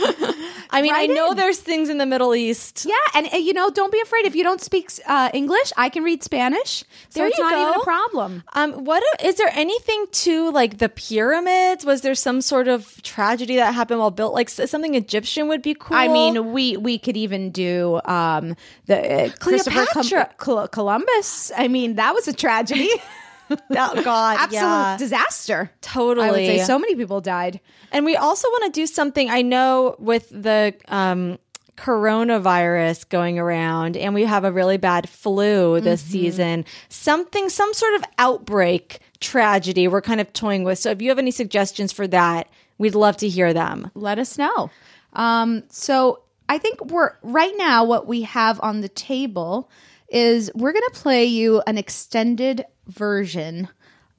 I 0.71 0.80
mean, 0.80 0.92
I 0.94 1.06
know 1.06 1.30
in. 1.30 1.37
there's 1.37 1.59
things 1.59 1.88
in 1.88 1.99
the 1.99 2.06
Middle 2.06 2.35
East. 2.35 2.87
yeah, 2.88 2.94
and 3.14 3.28
uh, 3.32 3.37
you 3.37 3.52
know, 3.52 3.71
don't 3.71 3.92
be 3.92 4.00
afraid 4.00 4.25
if 4.25 4.35
you 4.35 4.42
don't 4.42 4.61
speak 4.61 4.90
uh, 5.06 5.30
English. 5.35 5.73
I 5.76 5.88
can 5.88 6.02
read 6.02 6.23
Spanish, 6.23 6.85
so 7.11 7.21
There 7.21 7.26
it's 7.26 7.38
not 7.38 7.52
even 7.52 7.80
a 7.80 7.85
problem. 7.85 8.42
Um, 8.54 8.85
what 8.85 9.02
is 9.23 9.37
there 9.37 9.50
anything 9.52 10.06
to 10.12 10.50
like 10.50 10.78
the 10.78 10.88
pyramids? 10.88 11.85
Was 11.85 12.00
there 12.00 12.14
some 12.14 12.40
sort 12.40 12.68
of 12.68 13.02
tragedy 13.02 13.56
that 13.56 13.75
happened 13.75 14.00
while 14.00 14.11
built? 14.11 14.32
Like 14.32 14.49
something 14.49 14.94
Egyptian 14.94 15.49
would 15.49 15.62
be 15.62 15.75
cool. 15.75 15.97
I 15.97 16.09
mean, 16.09 16.52
we 16.52 16.76
we 16.76 16.99
could 16.99 17.16
even 17.16 17.50
do 17.50 18.00
um, 18.06 18.56
the 18.87 19.26
uh, 19.26 19.28
Cleopatra. 19.38 20.30
Col- 20.38 20.68
Columbus. 20.68 21.52
I 21.56 21.68
mean, 21.68 21.97
that 21.97 22.14
was 22.14 22.28
a 22.28 22.32
tragedy, 22.32 22.88
oh 23.71 24.02
God, 24.02 24.37
absolute 24.38 24.61
yeah, 24.61 24.97
disaster. 24.99 25.71
totally. 25.80 26.26
I 26.26 26.30
would 26.30 26.47
say 26.47 26.59
so 26.64 26.78
many 26.78 26.94
people 26.94 27.21
died. 27.21 27.61
And 27.90 28.04
we 28.04 28.16
also 28.16 28.49
want 28.49 28.73
to 28.73 28.80
do 28.80 28.87
something. 28.87 29.30
I 29.30 29.42
know 29.42 29.97
with 29.99 30.28
the 30.30 30.75
um, 30.88 31.38
coronavirus 31.76 33.09
going 33.09 33.38
around, 33.38 33.97
and 33.97 34.14
we 34.14 34.25
have 34.25 34.44
a 34.44 34.52
really 34.52 34.76
bad 34.76 35.09
flu 35.09 35.80
this 35.80 36.00
season. 36.00 36.64
Something, 36.88 37.49
some 37.49 37.73
sort 37.75 37.94
of 37.94 38.04
outbreak 38.18 39.00
tragedy. 39.21 39.88
We're 39.88 40.02
kind 40.02 40.21
of 40.21 40.32
toying 40.32 40.64
with. 40.64 40.78
So 40.78 40.90
if 40.90 41.02
you 41.02 41.09
have 41.09 41.18
any 41.18 41.30
suggestions 41.30 41.92
for 41.92 42.06
that, 42.09 42.49
we'd 42.78 42.94
love 42.94 43.16
to 43.18 43.28
hear 43.28 43.52
them. 43.52 43.90
let 43.94 44.18
us 44.18 44.38
know. 44.38 44.71
Um, 45.14 45.64
so 45.68 46.23
I 46.49 46.59
think 46.59 46.85
we're 46.87 47.12
right 47.23 47.54
now 47.56 47.85
what 47.85 48.06
we 48.06 48.23
have 48.23 48.61
on 48.61 48.80
the 48.80 48.88
table 48.88 49.71
is 50.09 50.50
we're 50.54 50.73
going 50.73 50.85
to 50.92 51.00
play 51.00 51.25
you 51.25 51.62
an 51.66 51.78
extended 51.78 52.64
version 52.87 53.69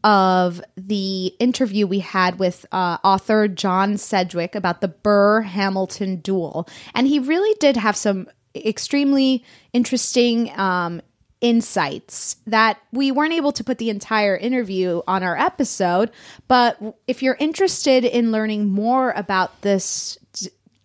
of 0.04 0.62
the 0.76 1.28
interview 1.40 1.88
we 1.88 2.00
had 2.00 2.38
with 2.38 2.66
uh, 2.72 2.98
author 3.04 3.48
John 3.48 3.98
Sedgwick 3.98 4.54
about 4.54 4.82
the 4.82 4.90
Burr 4.90 5.42
Hamilton 5.42 6.18
duel. 6.18 6.68
And 6.94 7.08
he 7.08 7.20
really 7.20 7.56
did 7.60 7.78
have 7.78 7.96
some 7.96 8.28
extremely 8.54 9.44
interesting 9.72 10.58
um, 10.60 11.02
insights 11.40 12.38
that 12.48 12.80
we 12.92 13.12
weren't 13.12 13.34
able 13.34 13.52
to 13.54 13.64
put 13.64 13.78
the 13.78 13.90
entire 13.90 14.36
interview 14.36 15.02
on 15.08 15.24
our 15.24 15.38
episode. 15.38 16.12
But 16.48 16.78
if 17.08 17.24
you're 17.24 17.38
interested 17.40 18.04
in 18.04 18.32
learning 18.32 18.70
more 18.70 19.12
about 19.12 19.62
this, 19.62 20.18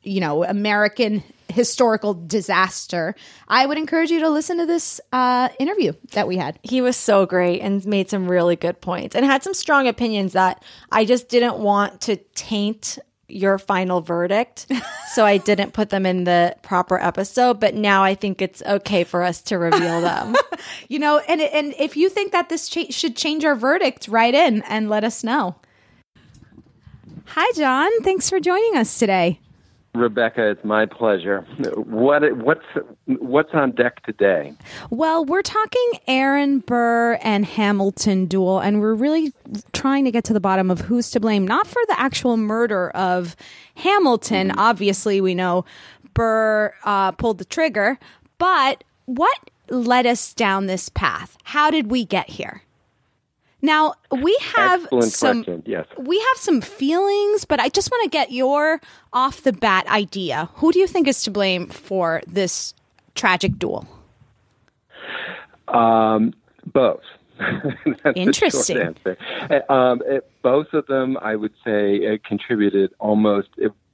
you 0.02 0.20
know, 0.20 0.44
American 0.44 1.22
historical 1.58 2.14
disaster, 2.14 3.16
I 3.48 3.66
would 3.66 3.78
encourage 3.78 4.12
you 4.12 4.20
to 4.20 4.30
listen 4.30 4.58
to 4.58 4.66
this 4.66 5.00
uh, 5.12 5.48
interview 5.58 5.92
that 6.12 6.28
we 6.28 6.36
had. 6.36 6.56
He 6.62 6.80
was 6.80 6.96
so 6.96 7.26
great 7.26 7.60
and 7.60 7.84
made 7.84 8.08
some 8.08 8.30
really 8.30 8.54
good 8.54 8.80
points 8.80 9.16
and 9.16 9.26
had 9.26 9.42
some 9.42 9.54
strong 9.54 9.88
opinions 9.88 10.34
that 10.34 10.62
I 10.92 11.04
just 11.04 11.28
didn't 11.28 11.58
want 11.58 12.00
to 12.02 12.14
taint 12.36 13.00
your 13.26 13.58
final 13.58 14.00
verdict. 14.00 14.68
so 15.14 15.24
I 15.26 15.38
didn't 15.38 15.72
put 15.72 15.90
them 15.90 16.06
in 16.06 16.22
the 16.22 16.54
proper 16.62 16.96
episode, 16.96 17.58
but 17.58 17.74
now 17.74 18.04
I 18.04 18.14
think 18.14 18.40
it's 18.40 18.62
okay 18.62 19.02
for 19.02 19.24
us 19.24 19.42
to 19.42 19.58
reveal 19.58 20.00
them. 20.00 20.34
You 20.88 20.98
know, 20.98 21.18
and 21.18 21.40
and 21.40 21.72
if 21.78 21.96
you 21.96 22.08
think 22.08 22.32
that 22.32 22.48
this 22.48 22.68
cha- 22.68 22.90
should 22.90 23.16
change 23.16 23.44
our 23.44 23.54
verdict, 23.54 24.08
write 24.08 24.34
in 24.34 24.62
and 24.62 24.90
let 24.90 25.04
us 25.04 25.22
know. 25.22 25.54
Hi, 27.26 27.52
John. 27.54 27.90
Thanks 28.02 28.28
for 28.28 28.40
joining 28.40 28.76
us 28.76 28.98
today. 28.98 29.38
Rebecca, 29.94 30.50
it's 30.50 30.64
my 30.64 30.86
pleasure. 30.86 31.40
What 31.74 32.36
what's 32.36 32.64
what's 33.06 33.50
on 33.52 33.72
deck 33.72 34.02
today? 34.04 34.54
Well, 34.90 35.24
we're 35.24 35.42
talking 35.42 35.92
Aaron 36.06 36.60
Burr 36.60 37.18
and 37.22 37.44
Hamilton 37.44 38.26
duel, 38.26 38.60
and 38.60 38.80
we're 38.80 38.94
really 38.94 39.32
trying 39.72 40.04
to 40.04 40.10
get 40.10 40.24
to 40.24 40.32
the 40.32 40.40
bottom 40.40 40.70
of 40.70 40.82
who's 40.82 41.10
to 41.10 41.20
blame, 41.20 41.46
not 41.46 41.66
for 41.66 41.82
the 41.88 41.98
actual 41.98 42.36
murder 42.36 42.90
of 42.90 43.34
Hamilton. 43.76 44.52
Obviously, 44.52 45.20
we 45.20 45.34
know 45.34 45.64
Burr 46.14 46.72
uh, 46.84 47.12
pulled 47.12 47.38
the 47.38 47.44
trigger, 47.44 47.98
but 48.36 48.84
what 49.06 49.50
led 49.70 50.06
us 50.06 50.34
down 50.34 50.66
this 50.66 50.88
path? 50.88 51.36
How 51.44 51.70
did 51.70 51.90
we 51.90 52.04
get 52.04 52.28
here? 52.30 52.62
Now 53.60 53.94
we 54.12 54.38
have 54.56 54.84
Excellent 54.84 55.12
some 55.12 55.42
question. 55.44 55.62
Yes. 55.66 55.86
we 55.98 56.18
have 56.18 56.36
some 56.36 56.60
feelings, 56.60 57.44
but 57.44 57.58
I 57.60 57.68
just 57.68 57.90
want 57.90 58.04
to 58.04 58.08
get 58.10 58.30
your 58.30 58.80
off 59.12 59.42
the 59.42 59.52
bat 59.52 59.86
idea. 59.88 60.48
Who 60.54 60.70
do 60.72 60.78
you 60.78 60.86
think 60.86 61.08
is 61.08 61.22
to 61.24 61.30
blame 61.30 61.66
for 61.68 62.22
this 62.26 62.72
tragic 63.14 63.58
duel? 63.58 63.86
Um, 65.68 66.34
both. 66.72 67.02
Interesting. 68.16 68.96
Uh, 69.04 69.72
Um, 69.72 70.02
it- 70.06 70.30
both 70.42 70.72
of 70.72 70.86
them, 70.86 71.18
I 71.20 71.36
would 71.36 71.52
say, 71.64 72.14
uh, 72.14 72.18
contributed 72.26 72.92
almost 73.00 73.48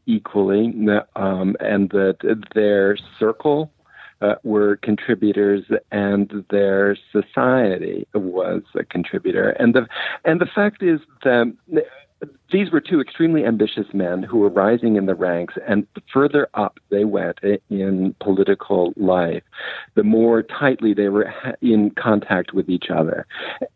equally, 0.06 0.66
um, 1.16 1.56
and 1.58 1.88
that 1.90 2.18
their 2.54 2.96
circle 3.18 3.72
uh, 4.24 4.34
were 4.42 4.76
contributors, 4.76 5.64
and 5.92 6.44
their 6.50 6.96
society 7.12 8.06
was 8.14 8.62
a 8.74 8.84
contributor. 8.84 9.50
And 9.50 9.74
the 9.74 9.86
and 10.24 10.40
the 10.40 10.46
fact 10.46 10.82
is 10.82 11.00
that 11.24 11.52
these 12.50 12.70
were 12.70 12.80
two 12.80 13.00
extremely 13.00 13.44
ambitious 13.44 13.86
men 13.92 14.22
who 14.22 14.38
were 14.38 14.48
rising 14.48 14.96
in 14.96 15.06
the 15.06 15.14
ranks, 15.14 15.54
and 15.68 15.86
the 15.94 16.02
further 16.12 16.48
up 16.54 16.78
they 16.90 17.04
went 17.04 17.38
in 17.68 18.14
political 18.20 18.94
life, 18.96 19.42
the 19.94 20.04
more 20.04 20.42
tightly 20.42 20.94
they 20.94 21.08
were 21.08 21.32
in 21.60 21.90
contact 21.90 22.54
with 22.54 22.68
each 22.68 22.86
other 22.90 23.26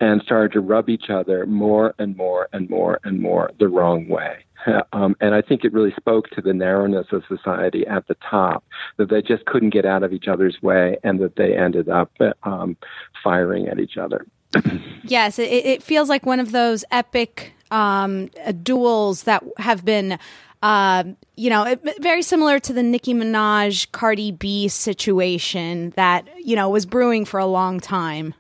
and 0.00 0.22
started 0.22 0.52
to 0.52 0.60
rub 0.60 0.88
each 0.88 1.10
other 1.10 1.44
more 1.46 1.94
and 1.98 2.16
more 2.16 2.48
and 2.52 2.70
more 2.70 3.00
and 3.04 3.20
more 3.20 3.50
the 3.58 3.68
wrong 3.68 4.08
way. 4.08 4.44
Um, 4.92 5.16
and 5.20 5.34
I 5.34 5.42
think 5.42 5.64
it 5.64 5.72
really 5.72 5.92
spoke 5.96 6.28
to 6.30 6.40
the 6.40 6.52
narrowness 6.52 7.06
of 7.12 7.22
society 7.28 7.86
at 7.86 8.06
the 8.08 8.16
top, 8.28 8.64
that 8.96 9.08
they 9.08 9.22
just 9.22 9.44
couldn't 9.44 9.70
get 9.70 9.86
out 9.86 10.02
of 10.02 10.12
each 10.12 10.28
other's 10.28 10.60
way 10.62 10.98
and 11.04 11.20
that 11.20 11.36
they 11.36 11.56
ended 11.56 11.88
up 11.88 12.10
um, 12.42 12.76
firing 13.22 13.68
at 13.68 13.78
each 13.78 13.96
other. 13.96 14.26
Yes, 15.04 15.38
it, 15.38 15.50
it 15.50 15.82
feels 15.82 16.10
like 16.10 16.26
one 16.26 16.38
of 16.38 16.52
those 16.52 16.84
epic 16.90 17.54
um, 17.70 18.28
duels 18.62 19.22
that 19.22 19.42
have 19.56 19.82
been, 19.82 20.18
uh, 20.62 21.04
you 21.34 21.48
know, 21.48 21.64
it, 21.64 21.80
very 22.02 22.20
similar 22.20 22.58
to 22.58 22.74
the 22.74 22.82
Nicki 22.82 23.14
Minaj 23.14 23.90
Cardi 23.92 24.32
B 24.32 24.68
situation 24.68 25.90
that 25.96 26.28
you 26.38 26.56
know 26.56 26.68
was 26.68 26.84
brewing 26.84 27.24
for 27.24 27.40
a 27.40 27.46
long 27.46 27.80
time. 27.80 28.34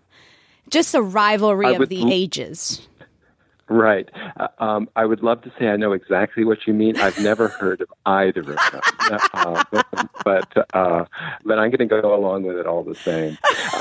Just 0.68 0.94
a 0.94 1.00
rivalry 1.00 1.74
of 1.74 1.88
the 1.88 2.02
l- 2.02 2.12
ages. 2.12 2.86
Right. 3.68 4.08
Uh, 4.38 4.48
um, 4.58 4.88
I 4.96 5.04
would 5.04 5.22
love 5.22 5.42
to 5.42 5.52
say 5.58 5.68
I 5.68 5.76
know 5.76 5.92
exactly 5.92 6.44
what 6.44 6.66
you 6.66 6.72
mean. 6.72 6.98
I've 6.98 7.18
never 7.20 7.48
heard 7.48 7.82
of 7.82 7.88
either 8.06 8.40
of 8.40 8.46
them, 8.46 8.80
uh, 9.34 9.64
but 9.70 9.86
but, 10.24 10.74
uh, 10.74 11.04
but 11.44 11.58
I'm 11.58 11.70
going 11.70 11.86
to 11.86 12.00
go 12.00 12.14
along 12.14 12.44
with 12.44 12.56
it 12.56 12.66
all 12.66 12.82
the 12.82 12.94
same. 12.94 13.36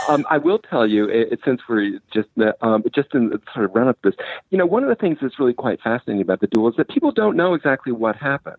Um, 0.09 0.25
I 0.29 0.37
will 0.37 0.59
tell 0.59 0.85
you, 0.85 1.05
it, 1.05 1.39
since 1.45 1.61
we're 1.69 1.99
just 2.13 2.27
uh, 2.39 2.51
um, 2.61 2.83
just 2.93 3.15
in 3.15 3.29
the 3.29 3.41
sort 3.53 3.65
of 3.65 3.75
run 3.75 3.87
up 3.87 3.97
this, 4.03 4.15
you 4.49 4.57
know, 4.57 4.65
one 4.65 4.83
of 4.83 4.89
the 4.89 4.95
things 4.95 5.19
that's 5.21 5.39
really 5.39 5.53
quite 5.53 5.81
fascinating 5.81 6.21
about 6.21 6.41
the 6.41 6.47
duel 6.47 6.67
is 6.67 6.75
that 6.75 6.89
people 6.89 7.11
don't 7.11 7.37
know 7.37 7.53
exactly 7.53 7.93
what 7.93 8.17
happened. 8.17 8.57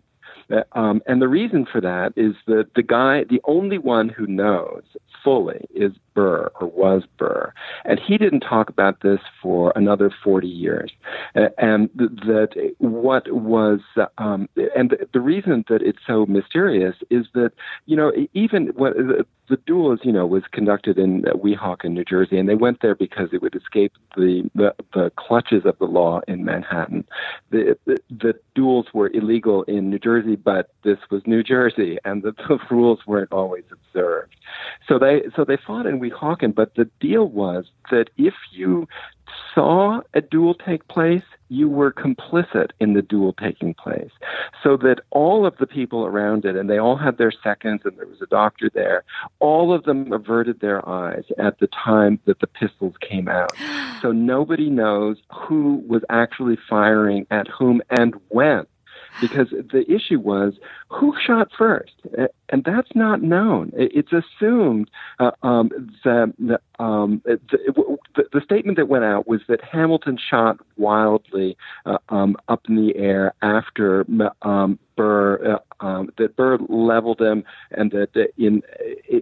Uh, 0.51 0.63
um, 0.71 1.01
and 1.05 1.21
the 1.21 1.27
reason 1.27 1.65
for 1.65 1.79
that 1.79 2.13
is 2.15 2.33
that 2.47 2.73
the 2.75 2.81
guy, 2.81 3.23
the 3.23 3.41
only 3.43 3.77
one 3.77 4.09
who 4.09 4.25
knows 4.25 4.83
fully 5.23 5.65
is 5.75 5.91
Burr 6.13 6.51
or 6.59 6.67
was 6.67 7.03
Burr. 7.17 7.53
And 7.85 7.99
he 7.99 8.17
didn't 8.17 8.41
talk 8.41 8.69
about 8.69 9.01
this 9.01 9.19
for 9.41 9.73
another 9.75 10.11
40 10.23 10.47
years. 10.47 10.91
And 11.35 11.89
that 11.95 12.73
what 12.79 13.31
was, 13.31 13.79
um, 14.17 14.49
and 14.75 14.95
the, 15.13 15.19
reason 15.19 15.65
that 15.67 15.81
it's 15.81 15.99
so 16.07 16.25
mysterious 16.25 16.95
is 17.09 17.25
that, 17.33 17.51
you 17.85 17.95
know, 17.95 18.11
even 18.33 18.67
what 18.67 18.95
the, 18.97 19.57
duel 19.65 19.91
is, 19.91 19.99
you 20.03 20.11
know, 20.11 20.25
was 20.25 20.43
conducted 20.51 20.97
in 20.97 21.23
Weehawken, 21.23 21.91
New 21.91 22.05
Jersey, 22.05 22.37
and 22.37 22.47
they 22.47 22.55
went 22.55 22.81
there 22.81 22.95
because 22.95 23.29
it 23.33 23.41
would 23.41 23.55
escape 23.55 23.93
the, 24.15 24.49
the, 24.55 24.73
the 24.93 25.11
clutches 25.17 25.65
of 25.65 25.77
the 25.79 25.85
law 25.85 26.21
in 26.27 26.45
Manhattan. 26.45 27.03
The, 27.49 27.77
the, 27.85 27.97
the 28.09 28.33
duels 28.55 28.87
were 28.93 29.09
illegal 29.13 29.63
in 29.63 29.89
New 29.89 29.99
Jersey, 29.99 30.35
but 30.35 30.69
this 30.83 30.97
was 31.09 31.21
New 31.25 31.43
Jersey, 31.43 31.97
and 32.05 32.23
the, 32.23 32.31
the 32.47 32.59
rules 32.69 32.99
weren't 33.07 33.31
always 33.31 33.63
observed. 33.71 34.35
So 34.87 34.97
they 34.97 35.23
so 35.35 35.45
they 35.45 35.57
fought 35.57 35.85
in 35.85 35.98
Weehawken, 35.99 36.53
but 36.53 36.75
the 36.75 36.89
deal 36.99 37.27
was 37.27 37.65
that 37.91 38.09
if 38.17 38.33
you 38.51 38.87
saw 39.53 40.01
a 40.13 40.21
duel 40.21 40.53
take 40.53 40.87
place, 40.87 41.23
you 41.49 41.67
were 41.67 41.91
complicit 41.91 42.69
in 42.79 42.93
the 42.93 43.01
duel 43.01 43.33
taking 43.33 43.73
place. 43.73 44.11
So 44.63 44.77
that 44.77 45.01
all 45.09 45.45
of 45.45 45.57
the 45.57 45.67
people 45.67 46.05
around 46.05 46.45
it, 46.45 46.55
and 46.55 46.69
they 46.69 46.77
all 46.77 46.95
had 46.95 47.17
their 47.17 47.31
seconds, 47.31 47.81
and 47.85 47.97
there 47.97 48.07
was 48.07 48.21
a 48.21 48.27
doctor 48.27 48.69
there, 48.73 49.03
all 49.39 49.73
of 49.73 49.83
them 49.83 50.11
averted 50.13 50.59
their 50.59 50.87
eyes 50.87 51.23
at 51.37 51.59
the 51.59 51.67
time 51.67 52.19
that 52.25 52.39
the 52.39 52.47
pistols 52.47 52.95
came 53.01 53.27
out. 53.27 53.51
So 54.01 54.13
nobody 54.13 54.69
knows 54.69 55.17
who 55.29 55.83
was 55.85 56.03
actually 56.09 56.57
firing 56.69 57.27
at 57.31 57.49
whom 57.49 57.81
and 57.89 58.15
when 58.29 58.65
because 59.21 59.49
the 59.49 59.85
issue 59.89 60.19
was 60.19 60.53
who 60.87 61.13
shot 61.25 61.49
first, 61.57 61.93
and 62.49 62.63
that's 62.63 62.89
not 62.95 63.21
known. 63.21 63.71
It's 63.75 64.11
assumed 64.11 64.89
uh, 65.19 65.31
um, 65.43 65.69
that 66.03 66.33
the, 66.39 66.59
um, 66.83 67.21
the, 67.25 68.23
the, 68.31 68.41
statement 68.41 68.77
that 68.77 68.87
went 68.87 69.03
out 69.03 69.27
was 69.27 69.41
that 69.47 69.63
Hamilton 69.63 70.17
shot 70.17 70.57
wildly 70.77 71.57
uh, 71.85 71.97
um, 72.09 72.37
up 72.47 72.61
in 72.67 72.75
the 72.75 72.95
air 72.95 73.33
after 73.41 74.05
um, 74.41 74.79
Burr 74.99 75.55
uh, 75.55 75.85
um, 75.85 76.09
that 76.17 76.35
Burr 76.35 76.57
leveled 76.67 77.21
him, 77.21 77.45
and 77.71 77.89
that 77.91 78.09
in 78.37 78.61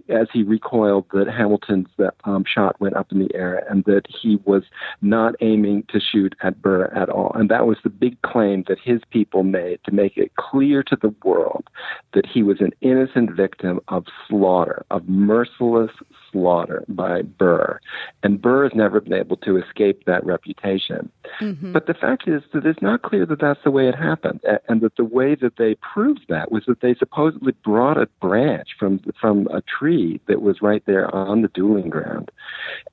as 0.08 0.26
he 0.32 0.42
recoiled, 0.42 1.04
that 1.12 1.28
Hamilton's 1.28 1.86
um, 2.24 2.44
shot 2.52 2.80
went 2.80 2.96
up 2.96 3.12
in 3.12 3.20
the 3.20 3.32
air, 3.32 3.64
and 3.70 3.84
that 3.84 4.02
he 4.08 4.40
was 4.44 4.64
not 5.00 5.36
aiming 5.40 5.84
to 5.92 6.00
shoot 6.00 6.34
at 6.42 6.60
Burr 6.60 6.86
at 6.86 7.08
all. 7.08 7.30
And 7.36 7.48
that 7.50 7.64
was 7.64 7.76
the 7.84 7.90
big 7.90 8.20
claim 8.22 8.64
that 8.66 8.78
his 8.82 9.00
people 9.10 9.44
made 9.44 9.78
to 9.84 9.92
make 9.92 10.16
it 10.16 10.34
clear 10.34 10.82
to 10.82 10.96
the 11.00 11.14
world 11.22 11.68
that 12.12 12.26
he 12.26 12.42
was 12.42 12.60
an 12.60 12.72
innocent 12.80 13.30
victim 13.36 13.78
of 13.86 14.06
slaughter, 14.26 14.84
of 14.90 15.08
merciless 15.08 15.92
slaughter 16.32 16.84
by 16.88 17.22
Burr. 17.22 17.78
And 18.24 18.42
Burr 18.42 18.64
has 18.64 18.72
never 18.74 19.00
been 19.00 19.12
able 19.12 19.36
to 19.38 19.56
escape 19.56 20.06
that 20.06 20.26
reputation. 20.26 21.10
Mm-hmm. 21.40 21.72
But 21.72 21.86
the 21.86 21.94
fact 21.94 22.26
is 22.26 22.42
that 22.52 22.66
it's 22.66 22.82
not 22.82 23.02
clear 23.02 23.24
that 23.26 23.40
that's 23.40 23.62
the 23.62 23.70
way 23.70 23.86
it 23.88 23.94
happened, 23.94 24.40
and 24.68 24.80
that 24.80 24.96
the 24.96 25.04
way 25.04 25.36
that 25.36 25.56
they 25.56 25.67
proved 25.76 26.26
that 26.28 26.50
was 26.50 26.64
that 26.66 26.80
they 26.80 26.94
supposedly 26.94 27.52
brought 27.64 27.96
a 27.96 28.08
branch 28.20 28.68
from 28.78 29.00
from 29.20 29.46
a 29.48 29.62
tree 29.62 30.20
that 30.26 30.42
was 30.42 30.62
right 30.62 30.82
there 30.86 31.14
on 31.14 31.42
the 31.42 31.48
dueling 31.48 31.90
ground, 31.90 32.30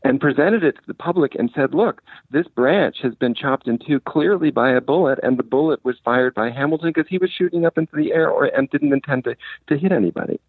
and 0.04 0.20
presented 0.20 0.64
it 0.64 0.76
to 0.76 0.82
the 0.88 0.94
public 0.94 1.36
and 1.36 1.52
said, 1.54 1.74
"Look, 1.74 2.02
this 2.32 2.48
branch 2.48 2.98
has 3.02 3.16
been 3.16 3.34
chopped 3.34 3.68
in 3.68 3.78
two 3.78 4.00
clearly 4.02 4.52
by 4.52 4.72
a 4.72 4.82
bullet, 4.82 5.20
and 5.24 5.38
the 5.38 5.44
bullet 5.44 5.84
was 5.84 5.98
fired 6.04 6.34
by 6.34 6.50
Hamilton 6.50 6.90
because 6.94 7.10
he 7.10 7.18
was 7.18 7.32
shooting 7.32 7.66
up 7.66 7.78
into 7.78 7.96
the 7.96 8.14
air 8.14 8.30
or 8.30 8.46
and 8.46 8.70
didn't 8.70 8.94
intend 8.94 9.24
to 9.26 9.36
to 9.68 9.78
hit 9.78 9.92
anybody." 9.92 10.40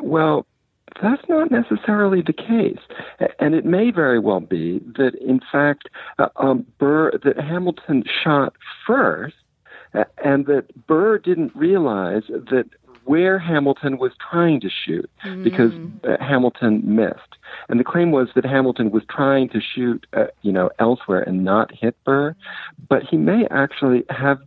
Well 0.00 0.46
that's 1.02 1.28
not 1.28 1.50
necessarily 1.50 2.22
the 2.22 2.32
case, 2.32 2.80
and 3.38 3.54
it 3.54 3.64
may 3.64 3.90
very 3.90 4.18
well 4.18 4.40
be 4.40 4.80
that, 4.96 5.14
in 5.20 5.40
fact, 5.52 5.88
uh, 6.18 6.28
um, 6.36 6.66
Burr 6.78 7.12
that 7.22 7.38
Hamilton 7.38 8.04
shot 8.22 8.54
first, 8.86 9.36
and 10.24 10.46
that 10.46 10.86
Burr 10.86 11.18
didn't 11.18 11.54
realize 11.54 12.24
that 12.28 12.66
where 13.08 13.38
Hamilton 13.38 13.96
was 13.96 14.12
trying 14.30 14.60
to 14.60 14.68
shoot 14.68 15.10
mm. 15.24 15.42
because 15.42 15.72
uh, 16.04 16.22
Hamilton 16.22 16.82
missed. 16.84 17.38
And 17.70 17.80
the 17.80 17.84
claim 17.84 18.10
was 18.10 18.28
that 18.34 18.44
Hamilton 18.44 18.90
was 18.90 19.02
trying 19.08 19.48
to 19.48 19.60
shoot, 19.62 20.06
uh, 20.12 20.26
you 20.42 20.52
know, 20.52 20.68
elsewhere 20.78 21.22
and 21.22 21.42
not 21.42 21.74
hit 21.74 21.96
Burr, 22.04 22.36
but 22.86 23.02
he 23.04 23.16
may 23.16 23.46
actually 23.50 24.04
have 24.10 24.38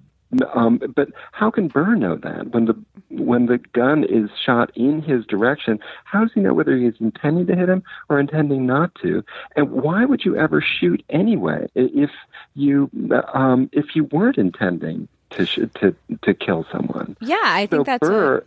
um, 0.54 0.82
but 0.96 1.10
how 1.34 1.52
can 1.52 1.68
Burr 1.68 1.96
know 1.96 2.16
that 2.16 2.52
when 2.52 2.66
the 2.66 2.76
when 3.10 3.48
the 3.48 3.58
gun 3.74 4.06
is 4.06 4.30
shot 4.46 4.72
in 4.76 5.02
his 5.02 5.26
direction? 5.26 5.80
How 6.06 6.22
does 6.22 6.32
he 6.34 6.40
know 6.40 6.54
whether 6.54 6.78
he's 6.78 6.94
intending 7.00 7.48
to 7.48 7.56
hit 7.56 7.68
him 7.68 7.84
or 8.08 8.20
intending 8.20 8.66
not 8.66 8.96
to? 9.02 9.26
And 9.58 9.72
why 9.72 10.06
would 10.06 10.24
you 10.24 10.38
ever 10.38 10.62
shoot 10.62 11.04
anyway 11.10 11.68
if 11.76 12.12
you 12.56 12.90
um, 13.34 13.70
if 13.74 13.94
you 13.94 14.06
weren't 14.06 14.38
intending 14.38 15.10
to 15.32 15.46
sh- 15.46 15.60
to 15.80 15.96
to 16.24 16.34
kill 16.34 16.66
someone? 16.72 17.18
Yeah, 17.22 17.38
I 17.44 17.66
think 17.66 17.86
that's 17.86 18.08
Burr. 18.08 18.38
A- 18.38 18.44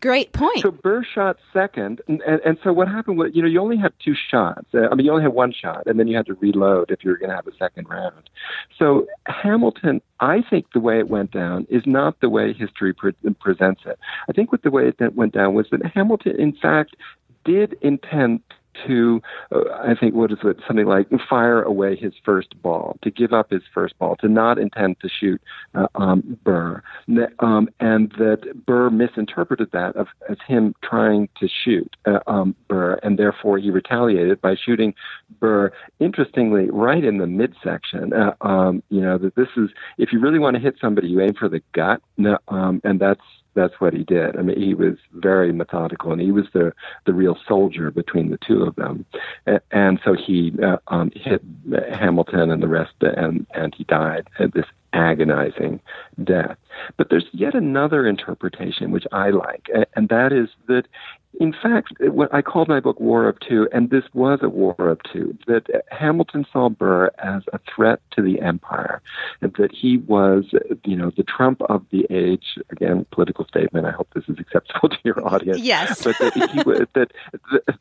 Great 0.00 0.32
point. 0.32 0.60
So 0.60 0.70
Burr 0.70 1.04
shot 1.04 1.36
second, 1.52 2.00
and, 2.08 2.22
and, 2.22 2.40
and, 2.42 2.58
so 2.64 2.72
what 2.72 2.88
happened 2.88 3.18
was, 3.18 3.32
you 3.34 3.42
know, 3.42 3.48
you 3.48 3.60
only 3.60 3.76
have 3.76 3.92
two 4.02 4.14
shots. 4.14 4.66
Uh, 4.72 4.88
I 4.90 4.94
mean, 4.94 5.04
you 5.04 5.12
only 5.12 5.24
have 5.24 5.34
one 5.34 5.52
shot, 5.52 5.82
and 5.86 6.00
then 6.00 6.08
you 6.08 6.16
had 6.16 6.24
to 6.26 6.34
reload 6.34 6.90
if 6.90 7.04
you 7.04 7.10
were 7.10 7.18
going 7.18 7.28
to 7.28 7.36
have 7.36 7.46
a 7.46 7.54
second 7.58 7.86
round. 7.90 8.30
So 8.78 9.06
Hamilton, 9.26 10.00
I 10.18 10.42
think 10.48 10.72
the 10.72 10.80
way 10.80 10.98
it 10.98 11.10
went 11.10 11.32
down 11.32 11.66
is 11.68 11.82
not 11.84 12.18
the 12.20 12.30
way 12.30 12.54
history 12.54 12.94
pre- 12.94 13.12
presents 13.40 13.82
it. 13.84 13.98
I 14.26 14.32
think 14.32 14.52
what 14.52 14.62
the 14.62 14.70
way 14.70 14.88
it 14.88 15.14
went 15.14 15.34
down 15.34 15.52
was 15.52 15.66
that 15.70 15.84
Hamilton, 15.84 16.40
in 16.40 16.52
fact, 16.54 16.96
did 17.44 17.76
intend 17.82 18.40
to, 18.86 19.20
uh, 19.52 19.60
I 19.82 19.94
think, 19.98 20.14
what 20.14 20.32
is 20.32 20.38
it, 20.44 20.58
something 20.66 20.86
like 20.86 21.08
fire 21.28 21.62
away 21.62 21.96
his 21.96 22.14
first 22.24 22.60
ball, 22.62 22.96
to 23.02 23.10
give 23.10 23.32
up 23.32 23.50
his 23.50 23.62
first 23.72 23.98
ball, 23.98 24.16
to 24.16 24.28
not 24.28 24.58
intend 24.58 25.00
to 25.00 25.08
shoot 25.08 25.40
uh, 25.74 25.86
um, 25.94 26.38
Burr, 26.44 26.82
um, 27.38 27.68
and 27.80 28.10
that 28.18 28.64
Burr 28.66 28.90
misinterpreted 28.90 29.70
that 29.72 29.96
of, 29.96 30.08
as 30.28 30.38
him 30.46 30.74
trying 30.82 31.28
to 31.38 31.48
shoot 31.64 31.96
uh, 32.06 32.20
um, 32.26 32.54
Burr, 32.68 32.94
and 33.02 33.18
therefore 33.18 33.58
he 33.58 33.70
retaliated 33.70 34.40
by 34.40 34.54
shooting 34.54 34.94
Burr. 35.38 35.72
Interestingly, 35.98 36.70
right 36.70 37.04
in 37.04 37.18
the 37.18 37.26
midsection, 37.26 38.12
uh, 38.12 38.34
um, 38.40 38.82
you 38.88 39.00
know 39.00 39.18
that 39.18 39.34
this 39.34 39.48
is 39.56 39.70
if 39.98 40.12
you 40.12 40.20
really 40.20 40.38
want 40.38 40.54
to 40.54 40.60
hit 40.60 40.76
somebody, 40.80 41.08
you 41.08 41.20
aim 41.20 41.34
for 41.34 41.48
the 41.48 41.62
gut, 41.72 42.00
um, 42.48 42.80
and 42.84 43.00
that's 43.00 43.20
that's 43.54 43.74
what 43.80 43.94
he 43.94 44.04
did. 44.04 44.36
I 44.36 44.42
mean, 44.42 44.60
he 44.60 44.74
was 44.74 44.94
very 45.14 45.52
methodical, 45.52 46.12
and 46.12 46.20
he 46.20 46.32
was 46.32 46.46
the 46.52 46.72
the 47.06 47.12
real 47.12 47.36
soldier 47.46 47.90
between 47.90 48.30
the 48.30 48.38
two 48.46 48.62
of 48.62 48.76
them. 48.76 49.04
And, 49.46 49.60
and 49.70 50.00
so 50.04 50.14
he 50.14 50.52
uh, 50.62 50.78
um, 50.88 51.10
hit 51.14 51.42
Hamilton 51.92 52.50
and 52.50 52.62
the 52.62 52.68
rest, 52.68 52.94
and 53.00 53.46
and 53.54 53.74
he 53.74 53.84
died 53.84 54.28
at 54.38 54.54
this 54.54 54.66
agonizing 54.92 55.80
death. 56.24 56.56
But 56.96 57.10
there's 57.10 57.26
yet 57.32 57.54
another 57.54 58.06
interpretation 58.06 58.90
which 58.90 59.06
I 59.12 59.30
like, 59.30 59.68
and 59.94 60.08
that 60.08 60.32
is 60.32 60.48
that 60.68 60.86
in 61.38 61.52
fact, 61.52 61.92
what 62.00 62.32
I 62.34 62.42
called 62.42 62.68
my 62.68 62.80
book 62.80 62.98
War 62.98 63.28
of 63.28 63.38
Two, 63.40 63.68
and 63.72 63.90
this 63.90 64.02
was 64.12 64.40
a 64.42 64.48
War 64.48 64.74
of 64.78 65.00
Two, 65.12 65.36
that 65.46 65.84
Hamilton 65.90 66.44
saw 66.52 66.68
Burr 66.68 67.10
as 67.18 67.42
a 67.52 67.60
threat 67.72 68.00
to 68.16 68.22
the 68.22 68.40
empire, 68.40 69.00
and 69.40 69.54
that 69.54 69.72
he 69.72 69.98
was, 69.98 70.46
you 70.84 70.96
know, 70.96 71.12
the 71.16 71.22
Trump 71.22 71.62
of 71.62 71.84
the 71.90 72.06
age. 72.10 72.58
Again, 72.70 73.06
political 73.12 73.46
statement. 73.46 73.86
I 73.86 73.92
hope 73.92 74.08
this 74.14 74.24
is 74.28 74.38
acceptable 74.40 74.88
to 74.88 74.98
your 75.04 75.24
audience. 75.26 75.60
Yes. 75.60 76.02
But 76.02 76.18
that, 76.18 76.34
he, 76.34 76.40
that, 76.40 76.88
that, 76.94 77.12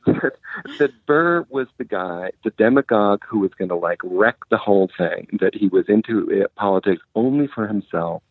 that, 0.05 0.33
that 0.77 1.05
Burr 1.07 1.45
was 1.49 1.67
the 1.77 1.85
guy, 1.85 2.31
the 2.43 2.51
demagogue 2.51 3.23
who 3.27 3.39
was 3.39 3.51
going 3.57 3.69
to 3.69 3.75
like 3.75 3.99
wreck 4.03 4.37
the 4.49 4.57
whole 4.57 4.89
thing, 4.95 5.27
that 5.39 5.55
he 5.55 5.67
was 5.67 5.85
into 5.87 6.43
uh, 6.43 6.47
politics 6.55 7.01
only 7.15 7.47
for 7.47 7.67
himself, 7.67 8.21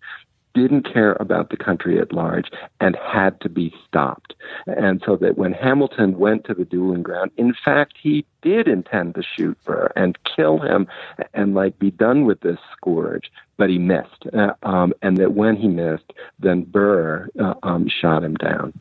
didn't 0.55 0.93
care 0.93 1.17
about 1.21 1.51
the 1.51 1.57
country 1.57 1.99
at 2.01 2.13
large 2.13 2.51
and 2.81 2.97
had 2.97 3.41
to 3.41 3.49
be 3.49 3.75
stopped. 3.87 4.35
And 4.67 5.03
so 5.05 5.17
that 5.17 5.39
when 5.39 5.53
Hamilton 5.53 6.19
went 6.19 6.45
to 6.45 6.55
the 6.55 6.65
dueling 6.65 7.03
ground, 7.03 7.31
in 7.37 7.55
fact, 7.65 7.95
he 8.01 8.25
did 8.43 8.69
intend 8.69 9.15
to 9.15 9.23
shoot 9.23 9.57
Burr 9.65 9.93
and 9.97 10.19
kill 10.25 10.59
him 10.59 10.87
and 11.35 11.55
like 11.55 11.79
be 11.79 11.91
done 11.91 12.25
with 12.25 12.41
this 12.41 12.59
scourge, 12.73 13.31
but 13.57 13.71
he 13.71 13.79
missed. 13.79 14.27
Uh, 14.33 14.55
um, 14.63 14.93
and 15.03 15.17
that 15.19 15.35
when 15.35 15.57
he 15.57 15.69
missed, 15.69 16.13
then 16.39 16.63
Burr 16.63 17.29
uh, 17.39 17.55
um, 17.63 17.89
shot 17.89 18.25
him 18.25 18.35
down. 18.35 18.73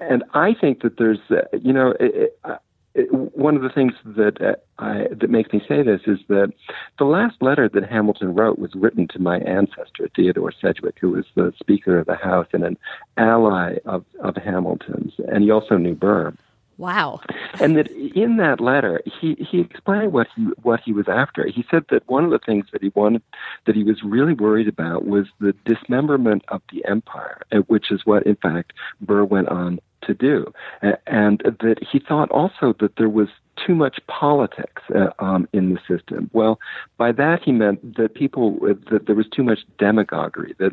And 0.00 0.24
I 0.34 0.54
think 0.54 0.82
that 0.82 0.96
there's, 0.96 1.20
uh, 1.30 1.42
you 1.52 1.72
know, 1.72 1.90
it, 2.00 2.34
it, 2.44 2.60
one 2.94 3.56
of 3.56 3.62
the 3.62 3.68
things 3.68 3.92
that 4.04 4.40
uh, 4.40 4.56
I, 4.78 5.06
that 5.12 5.30
makes 5.30 5.52
me 5.52 5.62
say 5.68 5.82
this 5.82 6.00
is 6.06 6.18
that 6.28 6.52
the 6.98 7.04
last 7.04 7.40
letter 7.40 7.68
that 7.68 7.88
Hamilton 7.88 8.34
wrote 8.34 8.58
was 8.58 8.74
written 8.74 9.06
to 9.08 9.20
my 9.20 9.38
ancestor 9.38 10.08
Theodore 10.14 10.52
Sedgwick, 10.60 10.98
who 11.00 11.10
was 11.10 11.24
the 11.36 11.52
Speaker 11.60 11.98
of 11.98 12.06
the 12.06 12.16
House 12.16 12.48
and 12.52 12.64
an 12.64 12.76
ally 13.16 13.76
of, 13.84 14.04
of 14.20 14.36
Hamilton's, 14.36 15.14
and 15.28 15.44
he 15.44 15.50
also 15.50 15.76
knew 15.76 15.94
Burr. 15.94 16.34
Wow. 16.78 17.20
And 17.60 17.76
that 17.76 17.90
in 17.90 18.38
that 18.38 18.58
letter, 18.58 19.02
he, 19.20 19.34
he 19.34 19.60
explained 19.60 20.14
what 20.14 20.28
he 20.34 20.44
what 20.62 20.80
he 20.82 20.94
was 20.94 21.08
after. 21.08 21.46
He 21.46 21.62
said 21.70 21.84
that 21.90 22.08
one 22.08 22.24
of 22.24 22.30
the 22.30 22.38
things 22.38 22.68
that 22.72 22.82
he 22.82 22.90
wanted, 22.94 23.22
that 23.66 23.76
he 23.76 23.84
was 23.84 24.02
really 24.02 24.32
worried 24.32 24.66
about, 24.66 25.04
was 25.04 25.26
the 25.40 25.54
dismemberment 25.66 26.42
of 26.48 26.62
the 26.72 26.82
empire, 26.86 27.42
uh, 27.52 27.58
which 27.66 27.90
is 27.90 28.06
what, 28.06 28.22
in 28.22 28.36
fact, 28.36 28.72
Burr 29.02 29.24
went 29.24 29.48
on 29.48 29.78
to 30.02 30.14
do, 30.14 30.52
and 31.06 31.40
that 31.60 31.76
he 31.90 31.98
thought 31.98 32.30
also 32.30 32.74
that 32.80 32.96
there 32.96 33.08
was 33.08 33.28
too 33.66 33.74
much 33.74 33.98
politics 34.06 34.82
uh, 34.94 35.10
um, 35.18 35.48
in 35.52 35.74
the 35.74 35.80
system. 35.88 36.30
Well, 36.32 36.58
by 36.96 37.12
that 37.12 37.42
he 37.42 37.52
meant 37.52 37.96
that 37.96 38.14
people 38.14 38.58
that 38.90 39.06
there 39.06 39.14
was 39.14 39.26
too 39.28 39.42
much 39.42 39.60
demagoguery. 39.78 40.54
That 40.58 40.72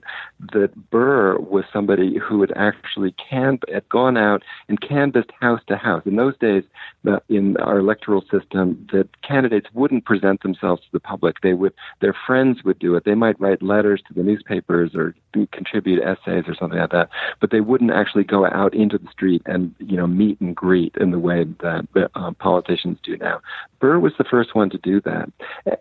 that 0.54 0.89
Burr 0.89 1.38
was 1.38 1.65
somebody 1.71 2.17
who 2.17 2.41
had 2.41 2.52
actually 2.56 3.13
can 3.13 3.60
had 3.71 3.88
gone 3.89 4.17
out 4.17 4.43
and 4.67 4.80
canvassed 4.82 5.32
house 5.39 5.62
to 5.67 5.78
house. 5.78 6.04
In 6.06 6.15
those 6.15 6.38
days, 6.38 6.63
uh, 7.08 7.19
in 7.30 7.58
our 7.58 7.80
electoral 7.80 8.21
system, 8.32 8.88
that 8.91 9.10
candidates 9.21 9.67
wouldn't 9.73 10.06
present 10.06 10.41
themselves 10.41 10.82
to 10.84 10.88
the 10.91 11.00
public. 11.00 11.41
They 11.41 11.54
would 11.54 11.73
their 12.02 12.15
friends 12.26 12.63
would 12.63 12.80
do 12.80 12.95
it. 12.95 13.06
They 13.06 13.15
might 13.15 13.39
write 13.39 13.62
letters 13.62 14.02
to 14.08 14.13
the 14.13 14.23
newspapers 14.23 14.91
or 14.95 15.15
contribute 15.52 16.02
essays 16.02 16.45
or 16.47 16.56
something 16.56 16.80
like 16.80 16.91
that, 16.91 17.10
but 17.39 17.52
they 17.52 17.62
wouldn't 17.62 17.91
actually 17.91 18.23
go 18.23 18.45
out 18.45 18.73
into 18.73 18.97
the 18.97 19.10
street 19.12 19.41
and 19.45 19.73
you 19.80 19.97
know 19.97 20.08
meet 20.08 20.39
and 20.41 20.56
greet 20.56 20.95
in 21.00 21.12
the 21.12 21.19
way 21.19 21.45
that 21.62 21.88
uh, 22.15 22.32
politicians 22.39 22.77
politicians 22.78 23.00
do 23.04 23.18
now. 23.18 23.42
Burr 23.80 24.00
was 24.00 24.13
the 24.18 24.24
first 24.24 24.56
one 24.56 24.70
to 24.70 24.78
do 24.78 25.02
that. 25.02 25.32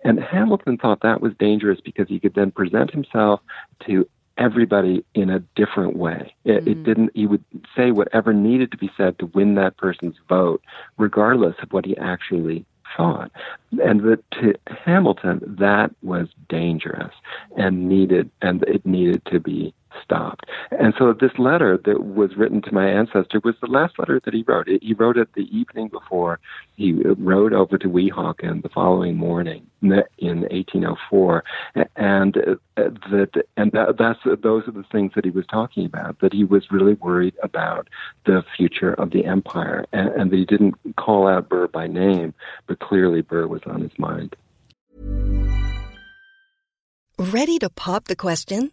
And 0.04 0.20
Hamilton 0.20 0.78
thought 0.78 1.00
that 1.02 1.20
was 1.20 1.32
dangerous 1.38 1.80
because 1.84 2.08
he 2.08 2.20
could 2.20 2.34
then 2.34 2.50
present 2.50 2.90
himself 2.90 3.40
to 3.86 4.08
everybody 4.38 5.04
in 5.14 5.30
a 5.30 5.40
different 5.54 5.96
way. 5.96 6.34
It, 6.44 6.64
mm-hmm. 6.64 6.68
it, 6.68 6.84
didn't. 6.84 7.10
He 7.14 7.26
would 7.26 7.44
say 7.76 7.90
whatever 7.90 8.32
needed 8.32 8.70
to 8.72 8.76
be 8.76 8.90
said 8.96 9.18
to 9.18 9.26
win 9.26 9.54
that 9.54 9.76
person's 9.76 10.16
vote, 10.28 10.62
regardless 10.98 11.56
of 11.62 11.72
what 11.72 11.86
he 11.86 11.96
actually 11.96 12.64
thought. 12.96 13.30
And 13.82 14.00
that 14.02 14.22
to 14.42 14.54
Hamilton, 14.84 15.40
that 15.58 15.90
was 16.02 16.28
dangerous 16.48 17.12
and 17.56 17.88
needed, 17.88 18.30
and 18.42 18.62
it 18.64 18.84
needed 18.84 19.22
to 19.26 19.40
be 19.40 19.74
stopped. 20.02 20.46
And 20.70 20.94
so 20.98 21.12
this 21.12 21.32
letter 21.38 21.78
that 21.84 22.04
was 22.04 22.36
written 22.36 22.62
to 22.62 22.72
my 22.72 22.88
ancestor 22.88 23.40
was 23.44 23.54
the 23.60 23.66
last 23.68 23.98
letter 23.98 24.20
that 24.24 24.34
he 24.34 24.44
wrote. 24.46 24.68
He 24.68 24.94
wrote 24.94 25.16
it 25.16 25.28
the 25.34 25.48
evening 25.56 25.88
before 25.88 26.40
he 26.76 26.92
rode 26.92 27.52
over 27.52 27.78
to 27.78 27.88
Weehawken 27.88 28.62
the 28.62 28.68
following 28.68 29.16
morning 29.16 29.66
in 29.82 30.40
1804, 30.40 31.44
and 31.96 32.36
uh, 32.36 32.54
that 32.76 33.46
and 33.56 33.72
that, 33.72 33.96
that's 33.98 34.18
those 34.42 34.66
are 34.66 34.72
the 34.72 34.84
things 34.90 35.12
that 35.14 35.24
he 35.24 35.30
was 35.30 35.46
talking 35.46 35.86
about. 35.86 36.18
That 36.20 36.32
he 36.32 36.44
was 36.44 36.70
really 36.70 36.94
worried 36.94 37.34
about 37.42 37.88
the 38.24 38.42
future 38.56 38.94
of 38.94 39.10
the 39.10 39.24
empire, 39.24 39.86
and, 39.92 40.08
and 40.08 40.30
that 40.30 40.36
he 40.36 40.44
didn't 40.44 40.74
call 40.96 41.26
out 41.26 41.48
Burr 41.48 41.68
by 41.68 41.86
name, 41.86 42.34
but 42.66 42.80
clearly 42.80 43.22
Burr 43.22 43.46
was 43.46 43.62
on 43.66 43.80
his 43.80 43.96
mind. 43.98 44.36
Ready 47.18 47.58
to 47.60 47.70
pop 47.70 48.08
the 48.08 48.16
question? 48.16 48.72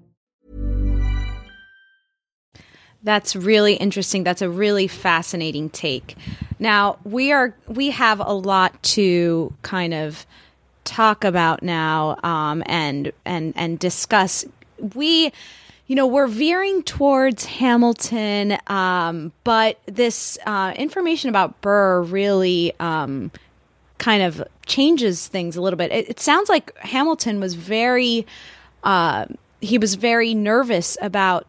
That's 3.03 3.35
really 3.35 3.73
interesting. 3.73 4.23
That's 4.23 4.41
a 4.41 4.49
really 4.49 4.87
fascinating 4.87 5.69
take. 5.69 6.15
Now, 6.59 6.97
we 7.03 7.31
are 7.31 7.55
we 7.67 7.89
have 7.91 8.19
a 8.19 8.33
lot 8.33 8.81
to 8.83 9.53
kind 9.63 9.93
of 9.93 10.25
talk 10.83 11.23
about 11.23 11.63
now 11.63 12.17
um, 12.23 12.63
and 12.67 13.11
and 13.25 13.53
and 13.55 13.79
discuss. 13.79 14.45
We 14.95 15.31
you 15.91 15.95
know, 15.95 16.07
we're 16.07 16.27
veering 16.27 16.83
towards 16.83 17.43
Hamilton, 17.43 18.57
um, 18.67 19.33
but 19.43 19.77
this 19.87 20.37
uh, 20.45 20.73
information 20.77 21.29
about 21.29 21.59
Burr 21.59 22.01
really 22.03 22.71
um, 22.79 23.29
kind 23.97 24.23
of 24.23 24.41
changes 24.65 25.27
things 25.27 25.57
a 25.57 25.61
little 25.61 25.75
bit. 25.75 25.91
It, 25.91 26.11
it 26.11 26.19
sounds 26.21 26.47
like 26.47 26.73
Hamilton 26.77 27.41
was 27.41 27.55
very, 27.55 28.25
uh, 28.85 29.25
he 29.59 29.77
was 29.77 29.95
very 29.95 30.33
nervous 30.33 30.97
about 31.01 31.45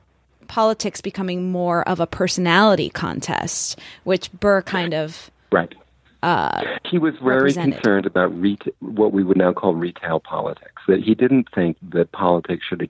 politics 0.53 1.01
becoming 1.01 1.51
more 1.51 1.83
of 1.89 1.99
a 1.99 2.07
personality 2.07 2.91
contest, 2.91 3.81
which 4.05 4.31
Burr 4.33 4.61
kind 4.61 4.93
of 4.93 5.31
right. 5.51 5.75
Uh, 6.23 6.63
he 6.85 6.99
was 6.99 7.15
very 7.25 7.55
concerned 7.55 8.05
about 8.05 8.31
reta- 8.39 8.75
what 8.81 9.13
we 9.13 9.25
would 9.25 9.39
now 9.39 9.55
call 9.55 9.75
retail 9.75 10.21
politics. 10.21 10.83
That 10.87 11.03
he 11.03 11.15
didn't 11.15 11.49
think 11.55 11.79
that 11.95 12.13
politics 12.13 12.67
should 12.69 12.83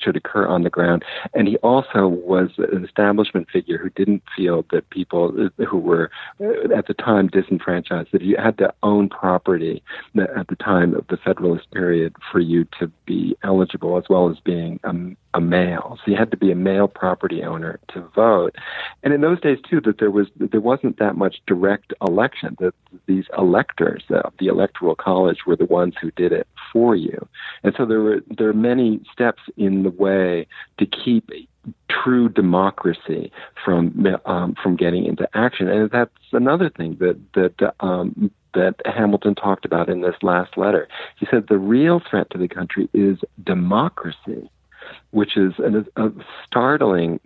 should 0.00 0.16
occur 0.16 0.46
on 0.46 0.62
the 0.62 0.70
ground, 0.70 1.04
and 1.34 1.48
he 1.48 1.56
also 1.58 2.06
was 2.06 2.50
an 2.58 2.84
establishment 2.84 3.48
figure 3.50 3.78
who 3.78 3.90
didn't 3.90 4.22
feel 4.36 4.64
that 4.70 4.88
people 4.90 5.50
who 5.68 5.78
were 5.78 6.10
uh, 6.40 6.74
at 6.76 6.86
the 6.86 6.94
time 6.94 7.28
disenfranchised 7.28 8.08
that 8.12 8.22
you 8.22 8.36
had 8.36 8.58
to 8.58 8.72
own 8.82 9.08
property 9.08 9.82
at 10.18 10.48
the 10.48 10.56
time 10.56 10.94
of 10.94 11.06
the 11.08 11.16
Federalist 11.16 11.70
period 11.72 12.14
for 12.30 12.40
you 12.40 12.66
to 12.78 12.90
be 13.06 13.36
eligible, 13.42 13.96
as 13.96 14.04
well 14.08 14.30
as 14.30 14.36
being 14.44 14.78
a, 14.84 14.94
a 15.38 15.40
male. 15.40 15.98
So 16.04 16.10
you 16.10 16.16
had 16.16 16.30
to 16.30 16.36
be 16.36 16.50
a 16.50 16.56
male 16.56 16.88
property 16.88 17.42
owner 17.42 17.80
to 17.92 18.00
vote, 18.14 18.56
and 19.02 19.12
in 19.14 19.20
those 19.20 19.40
days 19.40 19.58
too, 19.68 19.80
that 19.82 19.98
there 19.98 20.10
was 20.10 20.28
there 20.36 20.60
wasn't 20.60 20.98
that 20.98 21.16
much 21.16 21.36
direct 21.46 21.92
election. 22.06 22.56
That 22.60 22.74
these 23.06 23.24
electors 23.36 24.04
of 24.10 24.32
the 24.38 24.46
electoral 24.46 24.94
college 24.94 25.38
were 25.46 25.56
the 25.56 25.64
ones 25.64 25.94
who 26.00 26.10
did 26.12 26.32
it 26.32 26.46
for 26.72 26.94
you, 26.94 27.26
and 27.62 27.74
so 27.76 27.84
there 27.86 28.00
were 28.00 28.20
there 28.36 28.48
are 28.48 28.54
many 28.54 29.00
steps 29.12 29.42
in 29.56 29.63
the 29.82 29.90
way 29.90 30.46
to 30.78 30.86
keep 30.86 31.30
true 31.88 32.28
democracy 32.28 33.32
from 33.64 34.06
um, 34.26 34.54
from 34.62 34.76
getting 34.76 35.06
into 35.06 35.28
action, 35.34 35.68
and 35.68 35.90
that's 35.90 36.12
another 36.32 36.68
thing 36.68 36.96
that 37.00 37.18
that 37.34 37.74
um, 37.80 38.30
that 38.54 38.74
Hamilton 38.84 39.34
talked 39.34 39.64
about 39.64 39.88
in 39.88 40.00
this 40.00 40.16
last 40.22 40.56
letter. 40.56 40.88
He 41.18 41.26
said 41.30 41.46
the 41.48 41.58
real 41.58 42.00
threat 42.08 42.30
to 42.30 42.38
the 42.38 42.48
country 42.48 42.88
is 42.92 43.18
democracy 43.42 44.48
which 45.10 45.36
is 45.36 45.54
an, 45.58 45.86
a 45.96 46.10
startling 46.46 47.20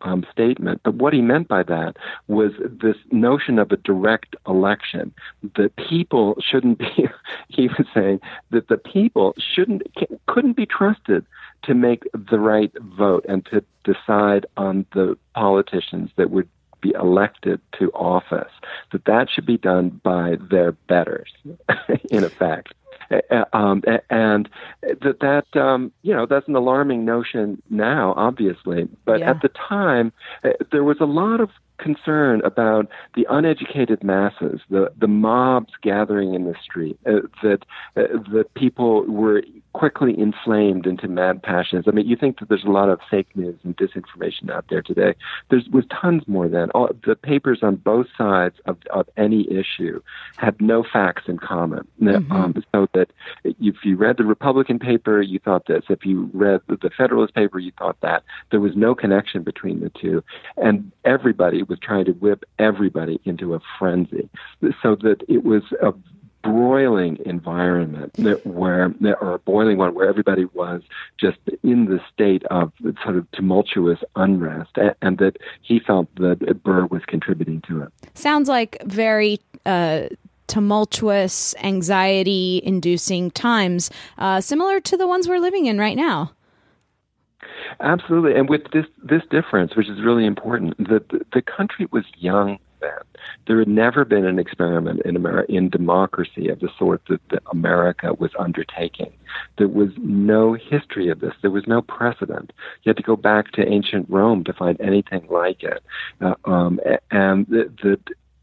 um, 0.00 0.24
statement. 0.30 0.80
But 0.82 0.94
what 0.94 1.12
he 1.12 1.20
meant 1.20 1.48
by 1.48 1.62
that 1.64 1.96
was 2.26 2.52
this 2.60 2.96
notion 3.10 3.58
of 3.58 3.70
a 3.70 3.76
direct 3.76 4.34
election. 4.46 5.12
The 5.54 5.70
people 5.88 6.36
shouldn't 6.40 6.78
be, 6.78 7.08
he 7.48 7.68
was 7.68 7.86
saying, 7.94 8.20
that 8.50 8.68
the 8.68 8.78
people 8.78 9.34
shouldn't, 9.38 9.82
couldn't 10.26 10.56
be 10.56 10.66
trusted 10.66 11.24
to 11.64 11.74
make 11.74 12.04
the 12.12 12.38
right 12.38 12.72
vote 12.96 13.24
and 13.28 13.44
to 13.46 13.64
decide 13.84 14.46
on 14.56 14.86
the 14.94 15.16
politicians 15.34 16.10
that 16.16 16.30
would 16.30 16.48
be 16.80 16.92
elected 16.92 17.60
to 17.78 17.90
office, 17.92 18.52
that 18.92 19.04
that 19.06 19.28
should 19.30 19.46
be 19.46 19.56
done 19.56 20.00
by 20.04 20.36
their 20.50 20.72
betters, 20.72 21.32
in 22.10 22.24
effect. 22.24 22.74
Um, 23.52 23.82
and 24.10 24.48
that 24.82 25.20
that 25.20 25.60
um, 25.60 25.92
you 26.02 26.14
know 26.14 26.26
that's 26.26 26.48
an 26.48 26.56
alarming 26.56 27.04
notion 27.04 27.62
now, 27.70 28.14
obviously. 28.16 28.88
But 29.04 29.20
yeah. 29.20 29.30
at 29.30 29.42
the 29.42 29.50
time, 29.50 30.12
uh, 30.42 30.50
there 30.72 30.84
was 30.84 30.96
a 31.00 31.04
lot 31.04 31.40
of 31.40 31.50
concern 31.78 32.40
about 32.44 32.88
the 33.14 33.26
uneducated 33.28 34.02
masses, 34.02 34.60
the 34.70 34.92
the 34.98 35.08
mobs 35.08 35.72
gathering 35.82 36.34
in 36.34 36.44
the 36.44 36.54
street, 36.62 36.98
uh, 37.06 37.20
that 37.42 37.64
uh, 37.96 38.18
that 38.32 38.54
people 38.54 39.04
were 39.04 39.42
quickly 39.74 40.18
inflamed 40.18 40.86
into 40.86 41.08
mad 41.08 41.42
passions. 41.42 41.84
I 41.86 41.90
mean, 41.90 42.06
you 42.06 42.16
think 42.16 42.38
that 42.38 42.48
there's 42.48 42.64
a 42.64 42.70
lot 42.70 42.88
of 42.88 43.00
fake 43.10 43.26
news 43.34 43.58
and 43.64 43.76
disinformation 43.76 44.48
out 44.48 44.64
there 44.70 44.80
today. 44.80 45.14
There 45.50 45.60
was 45.72 45.84
tons 45.90 46.22
more 46.26 46.48
then. 46.48 46.70
All, 46.70 46.88
the 47.04 47.16
papers 47.16 47.58
on 47.60 47.76
both 47.76 48.06
sides 48.16 48.54
of, 48.66 48.78
of 48.90 49.08
any 49.16 49.46
issue 49.52 50.00
had 50.36 50.58
no 50.60 50.84
facts 50.84 51.24
in 51.26 51.38
common. 51.38 51.86
Mm-hmm. 52.00 52.32
Um, 52.32 52.64
so 52.72 52.88
that 52.94 53.10
if 53.42 53.74
you 53.84 53.96
read 53.96 54.16
the 54.16 54.24
Republican 54.24 54.78
paper, 54.78 55.20
you 55.20 55.40
thought 55.40 55.66
this. 55.66 55.82
If 55.88 56.06
you 56.06 56.30
read 56.32 56.60
the 56.68 56.90
Federalist 56.96 57.34
paper, 57.34 57.58
you 57.58 57.72
thought 57.76 58.00
that. 58.00 58.22
There 58.52 58.60
was 58.60 58.76
no 58.76 58.94
connection 58.94 59.42
between 59.42 59.80
the 59.80 59.90
two. 59.90 60.22
And 60.56 60.92
everybody 61.04 61.64
was 61.64 61.80
trying 61.80 62.04
to 62.06 62.12
whip 62.12 62.44
everybody 62.60 63.20
into 63.24 63.54
a 63.54 63.60
frenzy. 63.78 64.30
So 64.82 64.94
that 65.02 65.22
it 65.28 65.44
was 65.44 65.64
a 65.82 65.92
broiling 66.44 67.18
environment 67.24 68.12
that 68.14 68.46
where 68.46 68.94
or 69.20 69.34
a 69.34 69.38
boiling 69.40 69.78
one 69.78 69.94
where 69.94 70.08
everybody 70.08 70.44
was 70.44 70.82
just 71.18 71.38
in 71.62 71.86
the 71.86 71.98
state 72.12 72.44
of 72.50 72.70
sort 73.02 73.16
of 73.16 73.28
tumultuous 73.32 73.98
unrest 74.14 74.76
and 75.00 75.18
that 75.18 75.38
he 75.62 75.80
felt 75.80 76.14
that 76.16 76.62
Burr 76.62 76.86
was 76.86 77.02
contributing 77.06 77.62
to 77.62 77.82
it. 77.82 77.88
Sounds 78.14 78.48
like 78.48 78.76
very 78.84 79.40
uh, 79.64 80.08
tumultuous, 80.46 81.54
anxiety 81.62 82.60
inducing 82.62 83.30
times, 83.30 83.90
uh, 84.18 84.40
similar 84.40 84.80
to 84.80 84.96
the 84.98 85.06
ones 85.06 85.26
we're 85.26 85.38
living 85.38 85.64
in 85.64 85.78
right 85.78 85.96
now. 85.96 86.32
Absolutely, 87.80 88.34
and 88.34 88.48
with 88.48 88.70
this 88.72 88.86
this 89.02 89.22
difference, 89.30 89.74
which 89.74 89.88
is 89.88 90.00
really 90.02 90.26
important, 90.26 90.76
that 90.88 91.08
the, 91.08 91.24
the 91.32 91.42
country 91.42 91.88
was 91.90 92.04
young 92.18 92.58
There 93.46 93.58
had 93.58 93.68
never 93.68 94.04
been 94.04 94.24
an 94.24 94.38
experiment 94.38 95.02
in 95.04 95.16
America 95.16 95.52
in 95.52 95.68
democracy 95.68 96.48
of 96.48 96.60
the 96.60 96.68
sort 96.78 97.02
that, 97.08 97.20
that 97.30 97.42
America 97.50 98.14
was 98.14 98.30
undertaking. 98.38 99.12
There 99.58 99.68
was 99.68 99.90
no 99.98 100.54
history 100.54 101.08
of 101.08 101.20
this. 101.20 101.34
There 101.42 101.50
was 101.50 101.66
no 101.66 101.82
precedent. 101.82 102.52
You 102.82 102.90
had 102.90 102.96
to 102.96 103.02
go 103.02 103.16
back 103.16 103.52
to 103.52 103.66
ancient 103.66 104.08
Rome 104.08 104.44
to 104.44 104.52
find 104.52 104.80
anything 104.80 105.26
like 105.30 105.62
it, 105.62 105.82
uh, 106.20 106.34
um, 106.44 106.80
and 107.10 107.46
that 107.48 107.98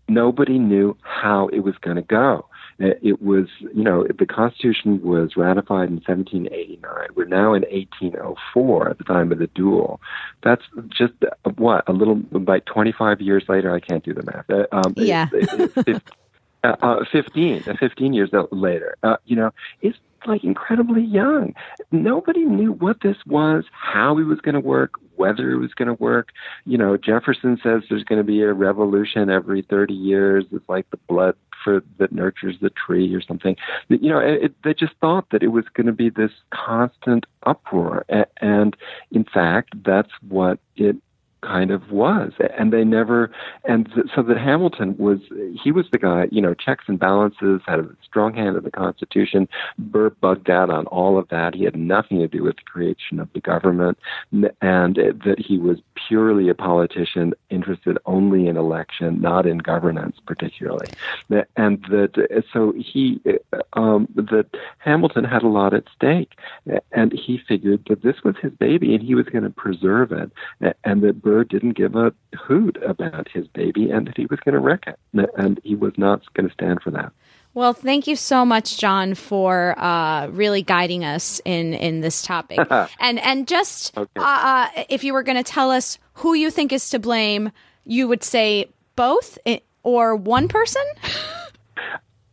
nobody 0.08 0.60
knew 0.60 0.98
how 1.02 1.48
it 1.48 1.62
was 1.62 1.76
going 1.82 1.96
to 1.96 2.02
go. 2.02 2.46
It 2.84 3.22
was, 3.22 3.48
you 3.60 3.84
know, 3.84 4.08
the 4.17 4.26
Constitution 4.26 5.02
was 5.04 5.36
ratified 5.36 5.89
in 5.89 5.96
1789. 5.96 7.10
We're 7.15 7.26
now 7.26 7.54
in 7.54 7.63
1804 7.63 8.89
at 8.89 8.98
the 8.98 9.04
time 9.04 9.32
of 9.32 9.39
the 9.39 9.48
duel. 9.48 10.02
That's 10.44 10.63
just 10.89 11.13
uh, 11.24 11.50
what 11.58 11.88
a 11.88 11.94
little 11.94 12.22
like 12.32 12.65
25 12.65 13.22
years 13.22 13.44
later. 13.48 13.74
I 13.74 13.80
can't 13.80 14.04
do 14.04 14.13
the 14.13 14.24
math. 14.24 14.50
Uh, 14.50 14.67
um, 14.72 14.94
yeah. 14.98 15.28
It, 15.32 15.74
it, 15.76 15.88
it, 15.88 16.04
uh, 16.63 16.76
uh, 16.82 17.06
15, 17.12 17.63
15 17.63 18.13
years 18.13 18.30
later. 18.52 18.95
Uh, 19.04 19.17
you 19.26 19.36
know, 19.36 19.52
it's 19.82 19.97
like 20.28 20.43
incredibly 20.43 21.02
young. 21.02 21.54
Nobody 21.91 22.43
knew 22.45 22.74
what 22.74 23.02
this 23.02 23.17
was, 23.26 23.63
how 23.71 24.17
it 24.17 24.24
was 24.24 24.39
going 24.41 24.54
to 24.54 24.62
work, 24.62 24.93
whether 25.15 25.52
it 25.52 25.58
was 25.58 25.74
going 25.74 25.88
to 25.88 26.02
work. 26.02 26.30
You 26.65 26.78
know, 26.78 26.97
Jefferson 26.97 27.60
says 27.63 27.84
there's 27.89 28.04
going 28.04 28.19
to 28.19 28.24
be 28.24 28.41
a 28.41 28.54
revolution 28.54 29.30
every 29.30 29.63
30 29.63 29.93
years. 29.93 30.45
It's 30.52 30.67
like 30.69 30.89
the 30.91 30.97
blood 30.97 31.36
for 31.63 31.84
that 31.97 32.12
nurtures 32.12 32.58
the 32.62 32.71
tree 32.71 33.13
or 33.13 33.21
something. 33.21 33.56
You 33.89 34.10
know, 34.10 34.19
it, 34.19 34.54
they 34.63 34.74
just 34.74 34.93
thought 35.02 35.30
that 35.32 35.43
it 35.43 35.50
was 35.50 35.65
going 35.74 35.88
to 35.88 35.93
be 35.93 36.10
this 36.10 36.32
constant 36.52 37.26
uproar, 37.43 38.06
and 38.39 38.76
in 39.12 39.24
fact, 39.24 39.74
that's 39.84 40.12
what 40.28 40.60
it 40.76 40.97
kind 41.42 41.72
of 41.72 41.92
was. 41.92 42.34
And 42.58 42.72
they 42.72 42.84
never 42.84 43.32
and 43.66 43.90
so 44.16 44.22
that 44.24 44.38
hamilton 44.38 44.96
was 44.98 45.20
he 45.62 45.72
was 45.72 45.86
the 45.92 45.98
guy 45.98 46.28
you 46.32 46.42
know 46.42 46.54
checks 46.54 46.86
and 46.88 47.00
balances 47.00 47.62
had 47.66 47.80
a 47.80 47.90
strong 48.04 48.34
hand 48.34 48.58
in 48.58 48.64
the 48.64 48.72
constitution 48.72 49.48
burr 49.78 50.10
bugged 50.10 50.50
out 50.50 50.70
on 50.70 50.86
all 50.88 51.18
of 51.18 51.28
that. 51.30 51.56
He 51.56 51.64
had 51.64 51.76
nothing 51.76 52.20
to 52.20 52.28
do 52.28 52.44
with 52.44 52.58
the 52.58 52.64
creation 52.64 53.20
of 53.20 53.30
the 53.34 53.40
government. 53.40 53.98
And 54.62 54.96
that 54.96 55.36
he 55.40 55.58
was 55.58 55.80
purely 56.08 56.50
a 56.50 56.56
politician 56.56 57.34
interested 57.50 57.98
only 58.06 58.48
in 58.48 58.58
election 58.58 59.22
not 59.22 59.46
in 59.46 59.58
governance 59.60 60.18
particularly. 60.26 60.90
And 61.58 61.84
that 61.90 62.42
so 62.54 62.74
he 62.78 63.22
um 63.74 64.08
that 64.16 64.48
hamilton 64.80 65.24
had 65.24 65.44
a 65.44 65.48
lot 65.48 65.74
at 65.74 65.86
stake. 65.96 66.34
And 66.92 67.14
he 67.14 67.42
figured 67.48 67.86
that 67.90 68.04
this 68.04 68.24
was 68.24 68.36
his 68.42 68.52
baby 68.54 68.94
and 68.94 69.04
he 69.04 69.16
was 69.16 69.26
going 69.26 69.44
to 69.44 69.50
preserve 69.50 70.12
it. 70.12 70.32
And 70.84 71.02
that 71.04 71.22
Burr 71.22 71.31
didn't 71.44 71.74
give 71.74 71.96
a 71.96 72.13
hoot 72.36 72.78
about 72.86 73.28
his 73.30 73.48
baby 73.48 73.89
and 73.89 74.08
that 74.08 74.17
he 74.17 74.26
was 74.26 74.39
going 74.39 74.54
to 74.54 74.60
wreck 74.60 74.84
it. 74.88 75.00
And 75.38 75.60
he 75.63 75.76
was 75.76 75.94
not 75.98 76.22
going 76.34 76.48
to 76.48 76.54
stand 76.54 76.82
for 76.82 76.91
that. 76.91 77.12
Well, 77.54 77.74
thank 77.74 78.08
you 78.08 78.15
so 78.15 78.46
much, 78.46 78.78
John, 78.78 79.13
for 79.13 79.78
uh, 79.78 80.28
really 80.28 80.62
guiding 80.62 81.04
us 81.04 81.41
in 81.44 81.74
in 81.74 82.00
this 82.00 82.22
topic. 82.22 82.60
and 83.00 83.20
and 83.20 83.48
just 83.48 83.98
okay. 83.98 84.10
uh, 84.15 84.24
uh, 84.24 84.84
if 84.89 85.04
you 85.04 85.13
were 85.13 85.24
going 85.24 85.38
to 85.38 85.44
tell 85.44 85.70
us 85.70 85.98
who 86.13 86.34
you 86.34 86.50
think 86.50 86.72
is 86.72 86.89
to 86.91 87.00
blame, 87.00 87.52
you 87.84 88.08
would 88.08 88.24
say 88.24 88.70
both 88.96 89.38
or 89.84 90.15
one 90.15 90.48
person. 90.48 90.84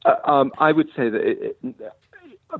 Uh, 0.04 0.14
um, 0.30 0.52
I 0.58 0.70
would 0.70 0.86
say 0.96 1.10
that 1.10 1.20
it, 1.20 1.58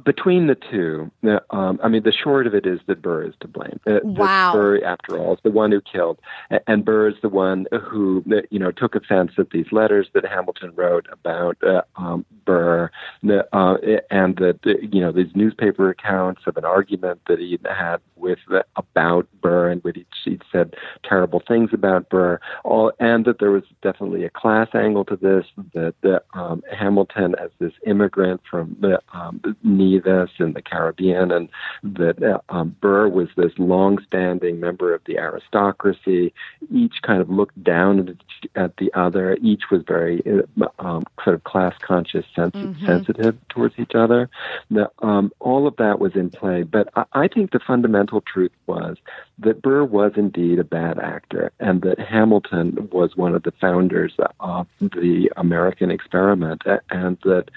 between 0.05 0.47
the 0.49 0.55
two, 0.55 1.11
um, 1.51 1.81
I 1.83 1.89
mean, 1.89 2.03
the 2.03 2.13
short 2.13 2.47
of 2.47 2.55
it 2.55 2.67
is 2.67 2.81
that 2.87 3.01
Burr 3.01 3.25
is 3.25 3.35
to 3.41 3.49
blame. 3.49 3.81
Uh, 3.87 4.01
wow. 4.03 4.53
Burr, 4.53 4.85
after 4.85 5.19
all, 5.19 5.35
is 5.35 5.41
the 5.43 5.51
one 5.51 5.73
who 5.73 5.81
killed, 5.81 6.19
and 6.67 6.85
Burr 6.85 7.09
is 7.09 7.15
the 7.23 7.29
one 7.29 7.67
who, 7.83 8.23
you 8.51 8.59
know, 8.59 8.71
took 8.71 8.95
offense 8.95 9.33
at 9.39 9.51
these 9.51 9.67
letters 9.73 10.09
that 10.15 10.27
Hamilton 10.27 10.73
wrote 10.75 11.07
about 11.11 11.57
uh, 11.63 11.83
um, 11.97 12.27
Burr, 12.45 12.91
uh, 13.31 13.75
and 14.11 14.37
that 14.37 14.59
you 14.65 15.01
know 15.01 15.13
these 15.13 15.35
newspaper 15.35 15.89
accounts 15.89 16.43
of 16.47 16.57
an 16.57 16.65
argument 16.65 17.21
that 17.27 17.39
he 17.39 17.59
had 17.65 17.99
with 18.17 18.39
uh, 18.53 18.63
about 18.77 19.27
Burr, 19.41 19.71
and 19.71 19.83
which 19.85 19.99
he 20.25 20.39
said 20.53 20.75
terrible 21.03 21.43
things 21.47 21.71
about 21.73 22.11
Burr, 22.11 22.41
all, 22.65 22.93
and 23.01 23.25
that 23.25 23.39
there 23.39 23.51
was 23.51 23.65
definitely 23.83 24.25
a 24.25 24.31
class 24.31 24.69
angle 24.75 25.05
to 25.07 25.17
this. 25.17 25.47
That, 25.75 25.95
that 26.03 26.25
um, 26.35 26.63
Hamilton, 26.77 27.35
as 27.43 27.51
this 27.59 27.73
immigrant 27.87 28.43
from 28.51 28.77
the 28.81 29.01
um, 29.13 29.41
Nevis 29.79 30.31
in 30.39 30.53
the 30.53 30.63
Caribbean, 30.63 31.31
and 31.31 31.49
that 31.83 32.23
uh, 32.23 32.41
um, 32.53 32.77
Burr 32.81 33.09
was 33.09 33.29
this 33.37 33.53
long-standing 33.59 34.61
member 34.61 34.95
of 34.95 35.01
the 35.07 35.19
aristocracy. 35.19 36.33
Each 36.73 36.97
kind 37.03 37.21
of 37.21 37.31
looked 37.31 37.63
down 37.63 37.93
at, 38.09 38.63
at 38.65 38.77
the 38.79 38.91
other. 38.95 39.37
Each 39.51 39.65
was 39.71 39.83
very 39.87 40.23
uh, 40.27 40.67
um, 40.79 41.05
sort 41.23 41.37
of 41.37 41.45
class-conscious, 41.45 42.27
sens- 42.35 42.53
mm-hmm. 42.53 42.87
sensitive 42.87 43.37
towards 43.49 43.75
each 43.79 43.95
other. 43.95 44.29
Now, 44.71 44.91
um, 45.01 45.33
all 45.41 45.67
of 45.67 45.77
that 45.77 45.99
was 45.99 46.15
in 46.15 46.31
play, 46.31 46.63
but 46.63 46.89
I, 46.97 47.05
I 47.25 47.29
think 47.29 47.53
the 47.53 47.61
fundamental 47.61 48.21
truth 48.23 48.53
was 48.67 48.97
that 49.41 49.63
Burr 49.63 49.85
was 49.85 50.13
indeed 50.17 50.59
a 50.59 50.65
bad 50.65 50.99
actor, 50.99 51.53
and 51.61 51.83
that 51.83 51.99
Hamilton 51.99 52.89
was 52.91 53.17
one 53.17 53.35
of 53.35 53.45
the 53.45 53.53
founders 53.53 54.15
of 54.41 54.67
the 54.81 55.31
American 55.37 55.91
experiment, 55.91 56.63
and 56.91 57.19
that 57.23 57.51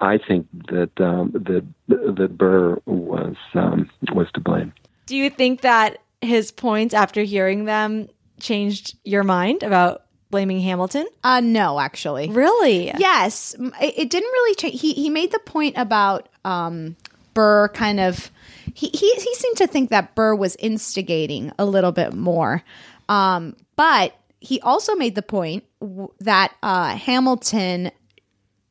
I 0.00 0.18
think 0.18 0.46
that 0.68 1.00
um, 1.00 1.32
that 1.32 1.64
that 1.88 2.36
Burr 2.36 2.78
was 2.86 3.36
um, 3.54 3.90
was 4.12 4.30
to 4.34 4.40
blame. 4.40 4.72
Do 5.06 5.16
you 5.16 5.30
think 5.30 5.62
that 5.62 5.98
his 6.20 6.52
points 6.52 6.94
after 6.94 7.22
hearing 7.22 7.64
them 7.64 8.08
changed 8.38 8.96
your 9.04 9.24
mind 9.24 9.62
about 9.62 10.04
blaming 10.30 10.60
Hamilton? 10.60 11.06
Uh 11.24 11.40
no, 11.40 11.78
actually. 11.80 12.28
Really? 12.30 12.92
Yes, 12.98 13.54
it, 13.58 13.94
it 13.96 14.10
didn't 14.10 14.30
really 14.30 14.54
change. 14.56 14.80
He 14.80 14.92
he 14.94 15.10
made 15.10 15.32
the 15.32 15.40
point 15.40 15.76
about 15.76 16.28
um, 16.44 16.96
Burr 17.34 17.68
kind 17.68 18.00
of 18.00 18.30
he, 18.74 18.88
he 18.88 19.14
he 19.14 19.34
seemed 19.34 19.56
to 19.58 19.66
think 19.66 19.90
that 19.90 20.14
Burr 20.14 20.34
was 20.34 20.56
instigating 20.56 21.52
a 21.58 21.64
little 21.64 21.92
bit 21.92 22.14
more. 22.14 22.62
Um, 23.08 23.56
but 23.76 24.14
he 24.40 24.60
also 24.60 24.94
made 24.94 25.14
the 25.14 25.22
point 25.22 25.64
w- 25.80 26.12
that 26.20 26.54
uh, 26.62 26.96
Hamilton, 26.96 27.90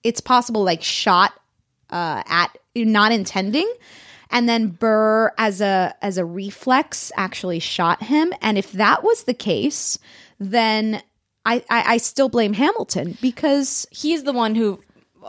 it's 0.03 0.21
possible, 0.21 0.63
like 0.63 0.83
shot 0.83 1.33
uh, 1.89 2.23
at 2.25 2.57
not 2.75 3.11
intending, 3.11 3.71
and 4.29 4.47
then 4.47 4.67
Burr, 4.67 5.31
as 5.37 5.61
a 5.61 5.95
as 6.01 6.17
a 6.17 6.25
reflex, 6.25 7.11
actually 7.15 7.59
shot 7.59 8.03
him. 8.03 8.33
And 8.41 8.57
if 8.57 8.71
that 8.73 9.03
was 9.03 9.23
the 9.23 9.33
case, 9.33 9.99
then 10.39 11.01
I 11.45 11.63
I, 11.69 11.93
I 11.93 11.97
still 11.97 12.29
blame 12.29 12.53
Hamilton 12.53 13.17
because 13.21 13.87
he's 13.91 14.23
the 14.23 14.33
one 14.33 14.55
who 14.55 14.79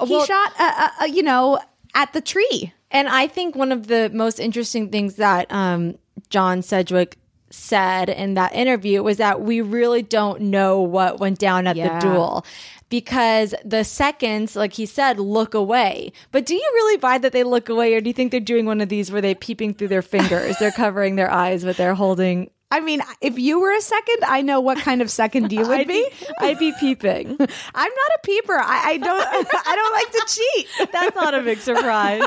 he 0.07 0.15
well, 0.15 0.25
shot, 0.25 0.53
uh, 0.59 0.89
uh, 1.03 1.05
you 1.05 1.23
know, 1.23 1.61
at 1.95 2.13
the 2.13 2.21
tree. 2.21 2.73
And 2.93 3.09
I 3.09 3.27
think 3.27 3.57
one 3.57 3.73
of 3.73 3.89
the 3.89 4.11
most 4.13 4.39
interesting 4.39 4.91
things 4.91 5.17
that 5.17 5.51
um, 5.51 5.99
John 6.29 6.63
Sedgwick 6.63 7.17
said 7.51 8.09
in 8.09 8.35
that 8.35 8.55
interview 8.55 9.03
was 9.03 9.17
that 9.19 9.43
we 9.43 9.61
really 9.61 10.03
don't 10.03 10.41
know 10.41 10.81
what 10.81 11.21
went 11.21 11.39
down 11.39 11.67
at 11.67 11.77
yeah. 11.77 11.99
the 11.99 12.07
duel 12.07 12.47
because 12.89 13.55
the 13.65 13.85
seconds, 13.85 14.55
like 14.55 14.75
he 14.75 14.85
said, 14.85 15.19
look 15.19 15.55
away. 15.55 16.13
But 16.31 16.45
do 16.45 16.55
you 16.55 16.71
really 16.75 16.99
buy 16.99 17.19
that 17.19 17.33
they 17.33 17.43
look 17.43 17.71
away, 17.71 17.95
or 17.95 18.03
do 18.03 18.11
you 18.11 18.15
think 18.15 18.31
they're 18.31 18.41
doing 18.41 18.67
one 18.67 18.83
of 18.83 18.91
these 18.91 19.11
where 19.11 19.23
they're 19.23 19.35
peeping 19.35 19.75
through 19.75 19.89
their 19.89 20.03
fingers? 20.03 20.59
they're 20.59 20.71
covering 20.71 21.17
their 21.17 21.31
eyes, 21.31 21.65
but 21.65 21.79
they're 21.79 21.95
holding 21.95 22.51
I 22.73 22.81
mean, 22.81 23.03
if 23.21 23.39
you 23.39 23.61
were 23.61 23.71
a 23.71 23.83
second, 23.83 24.25
I 24.27 24.41
know 24.41 24.59
what 24.59 24.79
kind 24.79 25.03
of 25.03 25.11
second 25.11 25.53
you 25.53 25.61
would 25.61 25.71
I'd 25.81 25.87
be. 25.87 26.09
I'd 26.39 26.59
be 26.59 26.73
peeping. 26.81 27.29
I'm 27.75 27.93
not 27.93 28.11
a 28.17 28.19
peeper. 28.25 28.55
I, 28.55 28.93
I 28.93 28.97
don't. 28.97 29.27
I 29.67 29.77
don't 29.77 29.93
like 29.93 30.13
to 30.13 30.35
cheat. 30.35 30.91
That's 30.91 31.15
not 31.15 31.35
a 31.35 31.43
big 31.43 31.59
surprise. 31.59 32.27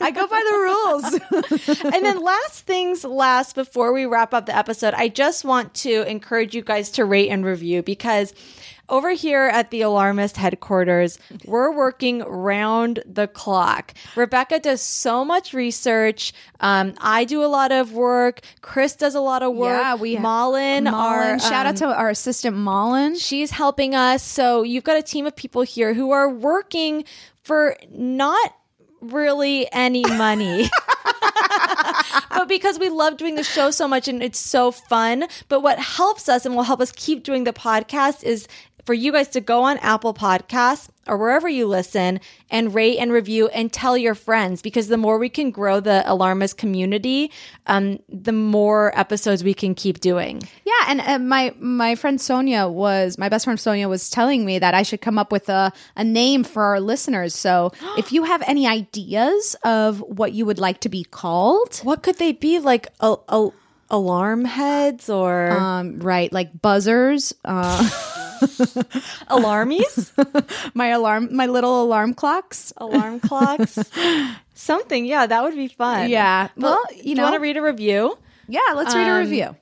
I 0.00 0.10
go 0.12 0.26
by 0.26 0.42
the 0.50 0.56
rules. 0.56 1.92
and 1.94 2.06
then 2.06 2.22
last 2.22 2.64
things 2.64 3.04
last 3.04 3.54
before 3.54 3.92
we 3.92 4.06
wrap 4.06 4.32
up 4.32 4.46
the 4.46 4.56
episode, 4.56 4.94
I 4.94 5.08
just 5.08 5.44
want 5.44 5.74
to 5.74 6.08
encourage 6.08 6.54
you 6.54 6.62
guys 6.62 6.90
to 6.92 7.04
rate 7.04 7.28
and 7.28 7.44
review 7.44 7.82
because 7.82 8.32
over 8.88 9.10
here 9.10 9.44
at 9.52 9.70
the 9.70 9.82
alarmist 9.82 10.36
headquarters 10.36 11.18
we're 11.44 11.70
working 11.72 12.20
round 12.20 13.02
the 13.06 13.26
clock 13.26 13.92
rebecca 14.14 14.58
does 14.58 14.80
so 14.80 15.24
much 15.24 15.52
research 15.52 16.32
um, 16.60 16.94
i 16.98 17.24
do 17.24 17.42
a 17.44 17.46
lot 17.46 17.72
of 17.72 17.92
work 17.92 18.40
chris 18.60 18.94
does 18.96 19.14
a 19.14 19.20
lot 19.20 19.42
of 19.42 19.54
work 19.54 19.80
Yeah, 19.80 19.94
we 19.94 20.16
Malin, 20.18 20.84
Malin, 20.84 20.94
our 20.94 21.38
shout 21.38 21.66
out 21.66 21.82
um, 21.82 21.90
to 21.90 21.96
our 21.96 22.10
assistant 22.10 22.56
Malin. 22.56 23.16
She's 23.16 23.50
helping 23.50 23.94
us. 23.94 24.22
So 24.22 24.62
you've 24.62 24.84
got 24.84 24.96
a 24.96 25.02
team 25.02 25.26
of 25.26 25.34
people 25.36 25.62
here 25.62 25.94
who 25.94 26.10
are 26.10 26.28
working 26.28 27.04
for 27.42 27.76
not 27.90 28.54
really 29.00 29.70
any 29.72 30.02
money. 30.02 30.68
but 32.30 32.48
because 32.48 32.78
we 32.78 32.88
love 32.88 33.16
doing 33.16 33.34
the 33.34 33.42
show 33.44 33.70
so 33.70 33.86
much 33.88 34.08
and 34.08 34.22
it's 34.22 34.38
so 34.38 34.70
fun. 34.70 35.26
But 35.48 35.60
what 35.60 35.78
helps 35.78 36.28
us 36.28 36.46
and 36.46 36.54
will 36.54 36.62
help 36.64 36.80
us 36.80 36.92
keep 36.92 37.22
doing 37.22 37.44
the 37.44 37.52
podcast 37.52 38.24
is 38.24 38.46
for 38.86 38.94
you 38.94 39.12
guys 39.12 39.28
to 39.28 39.40
go 39.40 39.64
on 39.64 39.78
Apple 39.78 40.14
Podcasts 40.14 40.88
or 41.08 41.18
wherever 41.18 41.48
you 41.48 41.66
listen 41.66 42.20
and 42.50 42.72
rate 42.74 42.98
and 42.98 43.12
review 43.12 43.48
and 43.48 43.72
tell 43.72 43.96
your 43.96 44.14
friends 44.14 44.62
because 44.62 44.88
the 44.88 44.96
more 44.96 45.18
we 45.18 45.28
can 45.28 45.50
grow 45.50 45.80
the 45.80 46.02
alarmist 46.10 46.56
community, 46.56 47.30
um, 47.66 47.98
the 48.08 48.32
more 48.32 48.96
episodes 48.98 49.42
we 49.42 49.54
can 49.54 49.74
keep 49.74 50.00
doing. 50.00 50.40
Yeah, 50.64 50.72
and 50.88 51.00
uh, 51.00 51.18
my 51.18 51.54
my 51.58 51.96
friend 51.96 52.20
Sonia 52.20 52.68
was 52.68 53.18
my 53.18 53.28
best 53.28 53.44
friend 53.44 53.58
Sonia 53.58 53.88
was 53.88 54.08
telling 54.08 54.44
me 54.44 54.58
that 54.60 54.72
I 54.72 54.82
should 54.82 55.00
come 55.00 55.18
up 55.18 55.32
with 55.32 55.48
a 55.48 55.72
a 55.96 56.04
name 56.04 56.44
for 56.44 56.62
our 56.62 56.80
listeners. 56.80 57.34
So 57.34 57.72
if 57.98 58.12
you 58.12 58.24
have 58.24 58.42
any 58.46 58.66
ideas 58.66 59.56
of 59.64 60.00
what 60.00 60.32
you 60.32 60.46
would 60.46 60.58
like 60.58 60.80
to 60.80 60.88
be 60.88 61.04
called, 61.04 61.80
what 61.82 62.02
could 62.02 62.18
they 62.18 62.32
be? 62.32 62.60
Like 62.60 62.88
a, 63.00 63.16
a 63.28 63.50
alarm 63.90 64.44
heads 64.44 65.08
or 65.08 65.50
um, 65.50 65.98
right, 65.98 66.32
like 66.32 66.60
buzzers. 66.60 67.34
Uh, 67.44 67.88
Alarmies? 69.28 70.12
my 70.74 70.88
alarm, 70.88 71.34
my 71.34 71.46
little 71.46 71.82
alarm 71.82 72.14
clocks. 72.14 72.72
Alarm 72.76 73.20
clocks. 73.20 73.78
Something, 74.54 75.04
yeah, 75.04 75.26
that 75.26 75.42
would 75.42 75.54
be 75.54 75.68
fun. 75.68 76.08
Yeah. 76.10 76.48
Well, 76.56 76.82
you 76.94 77.02
you 77.10 77.14
know- 77.14 77.24
want 77.24 77.34
to 77.34 77.40
read 77.40 77.56
a 77.56 77.62
review? 77.62 78.16
Yeah, 78.48 78.60
let's 78.74 78.94
read 78.94 79.08
a 79.08 79.12
Um, 79.12 79.18
review. 79.18 79.56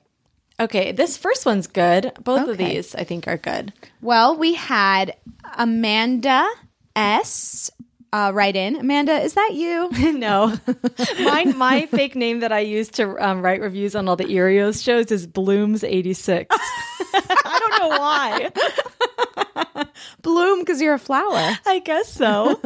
Okay, 0.59 0.91
this 0.93 1.17
first 1.17 1.45
one's 1.45 1.67
good. 1.67 2.11
Both 2.23 2.47
of 2.47 2.57
these 2.57 2.95
I 2.95 3.03
think 3.03 3.27
are 3.27 3.35
good. 3.37 3.73
Well, 4.01 4.37
we 4.37 4.53
had 4.53 5.15
Amanda 5.57 6.47
S. 6.95 7.69
Uh, 8.15 8.31
write 8.31 8.55
in. 8.55 8.77
Amanda, 8.77 9.19
is 9.19 9.33
that 9.33 9.49
you? 9.55 9.89
no. 10.17 10.55
Mine, 11.19 11.57
my 11.57 11.85
fake 11.87 12.15
name 12.15 12.39
that 12.39 12.53
I 12.53 12.59
use 12.59 12.87
to 12.91 13.21
um, 13.21 13.41
write 13.41 13.59
reviews 13.59 13.93
on 13.93 14.07
all 14.07 14.15
the 14.15 14.23
Earios 14.23 14.81
shows 14.81 15.11
is 15.11 15.27
Blooms86. 15.27 16.45
I 16.49 17.59
don't 17.59 17.79
know 17.81 17.89
why. 17.89 19.85
Bloom 20.21 20.59
because 20.61 20.81
you're 20.81 20.93
a 20.93 20.99
flower. 20.99 21.57
I 21.65 21.81
guess 21.83 22.07
so. 22.07 22.57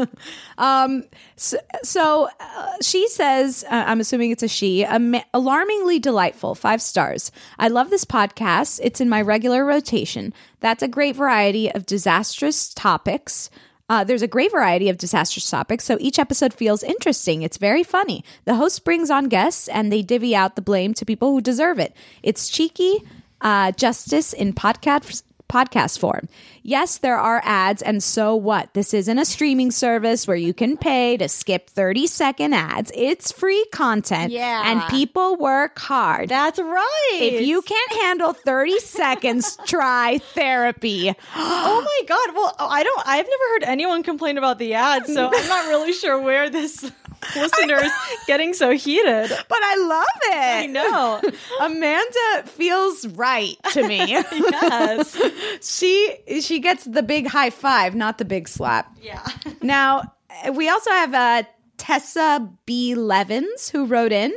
um, 0.59 1.05
so, 1.35 1.57
so 1.81 2.29
uh, 2.39 2.73
she 2.83 3.07
says, 3.07 3.65
uh, 3.71 3.85
I'm 3.87 3.99
assuming 3.99 4.29
it's 4.29 4.43
a 4.43 4.47
she, 4.47 4.85
am- 4.85 5.15
alarmingly 5.33 5.97
delightful, 5.97 6.53
five 6.53 6.79
stars. 6.79 7.31
I 7.57 7.69
love 7.69 7.89
this 7.89 8.05
podcast. 8.05 8.81
It's 8.83 9.01
in 9.01 9.09
my 9.09 9.23
regular 9.23 9.65
rotation. 9.65 10.31
That's 10.59 10.83
a 10.83 10.87
great 10.87 11.15
variety 11.15 11.71
of 11.71 11.87
disastrous 11.87 12.71
topics. 12.71 13.49
Uh, 13.89 14.03
there's 14.03 14.21
a 14.21 14.27
great 14.27 14.51
variety 14.51 14.87
of 14.87 14.97
disastrous 14.97 15.49
topics, 15.49 15.83
so 15.83 15.97
each 15.99 16.19
episode 16.19 16.53
feels 16.53 16.83
interesting. 16.83 17.41
It's 17.41 17.57
very 17.57 17.83
funny. 17.83 18.23
The 18.45 18.55
host 18.55 18.85
brings 18.85 19.09
on 19.09 19.27
guests 19.27 19.67
and 19.67 19.91
they 19.91 20.03
divvy 20.03 20.35
out 20.35 20.55
the 20.55 20.61
blame 20.61 20.93
to 20.93 21.05
people 21.05 21.31
who 21.31 21.41
deserve 21.41 21.79
it. 21.79 21.95
It's 22.21 22.49
cheeky 22.49 23.03
uh, 23.41 23.71
justice 23.71 24.33
in 24.33 24.53
podcast 24.53 25.23
podcast 25.49 25.99
form. 25.99 26.29
Yes, 26.61 26.99
there 26.99 27.17
are 27.17 27.41
ads, 27.43 27.81
and 27.81 28.01
so 28.03 28.35
what? 28.35 28.73
This 28.73 28.93
isn't 28.93 29.17
a 29.17 29.25
streaming 29.25 29.71
service 29.71 30.27
where 30.27 30.37
you 30.37 30.53
can 30.53 30.77
pay 30.77 31.17
to 31.17 31.27
skip 31.27 31.69
30 31.69 32.07
second 32.07 32.53
ads. 32.53 32.91
It's 32.93 33.31
free 33.31 33.65
content. 33.71 34.31
Yeah. 34.31 34.61
And 34.65 34.81
people 34.89 35.35
work 35.37 35.79
hard. 35.79 36.29
That's 36.29 36.59
right. 36.59 37.19
If 37.19 37.41
you 37.41 37.61
can't 37.61 37.91
handle 37.93 38.33
30 38.33 38.79
seconds, 38.79 39.57
try 39.65 40.19
therapy. 40.33 41.09
oh 41.35 41.81
my 41.83 42.07
god! 42.07 42.35
Well, 42.35 42.55
oh, 42.59 42.67
I 42.67 42.83
don't. 42.83 43.01
I've 43.05 43.25
never 43.25 43.53
heard 43.53 43.63
anyone 43.63 44.03
complain 44.03 44.37
about 44.37 44.59
the 44.59 44.75
ads, 44.75 45.11
so 45.11 45.29
I'm 45.33 45.47
not 45.47 45.67
really 45.67 45.93
sure 45.93 46.21
where 46.21 46.49
this 46.49 46.91
listener 47.35 47.83
is 47.83 47.91
getting 48.27 48.53
so 48.53 48.71
heated. 48.75 49.29
But 49.29 49.59
I 49.61 49.75
love 49.77 50.05
it. 50.23 50.35
I 50.35 50.65
know. 50.67 51.21
Amanda 51.61 52.47
feels 52.47 53.07
right 53.07 53.55
to 53.71 53.87
me. 53.87 53.97
yes. 54.31 55.17
she 55.61 56.17
she 56.41 56.59
gets 56.59 56.85
the 56.85 57.03
big 57.03 57.27
high 57.27 57.49
five, 57.49 57.95
not 57.95 58.17
the 58.17 58.25
big 58.25 58.47
slap. 58.47 58.95
Yeah. 59.01 59.25
Now 59.61 60.13
we 60.53 60.69
also 60.69 60.89
have 60.91 61.13
uh, 61.13 61.43
Tessa 61.77 62.49
B. 62.65 62.95
Levins 62.95 63.69
who 63.69 63.85
wrote 63.85 64.11
in. 64.11 64.33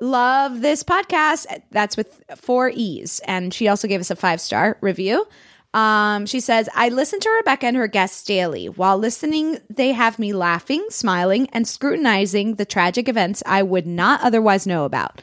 Love 0.00 0.60
this 0.60 0.82
podcast. 0.82 1.46
That's 1.70 1.96
with 1.96 2.22
four 2.36 2.70
E's, 2.70 3.20
and 3.20 3.54
she 3.54 3.68
also 3.68 3.88
gave 3.88 4.00
us 4.00 4.10
a 4.10 4.16
five 4.16 4.40
star 4.40 4.76
review. 4.80 5.26
Um, 5.74 6.26
she 6.26 6.40
says, 6.40 6.68
I 6.74 6.90
listen 6.90 7.18
to 7.20 7.30
Rebecca 7.30 7.66
and 7.66 7.76
her 7.76 7.86
guests 7.86 8.22
daily. 8.24 8.66
While 8.66 8.98
listening, 8.98 9.58
they 9.70 9.92
have 9.92 10.18
me 10.18 10.32
laughing, 10.32 10.84
smiling, 10.90 11.48
and 11.52 11.66
scrutinizing 11.66 12.56
the 12.56 12.66
tragic 12.66 13.08
events 13.08 13.42
I 13.46 13.62
would 13.62 13.86
not 13.86 14.20
otherwise 14.22 14.66
know 14.66 14.84
about. 14.84 15.22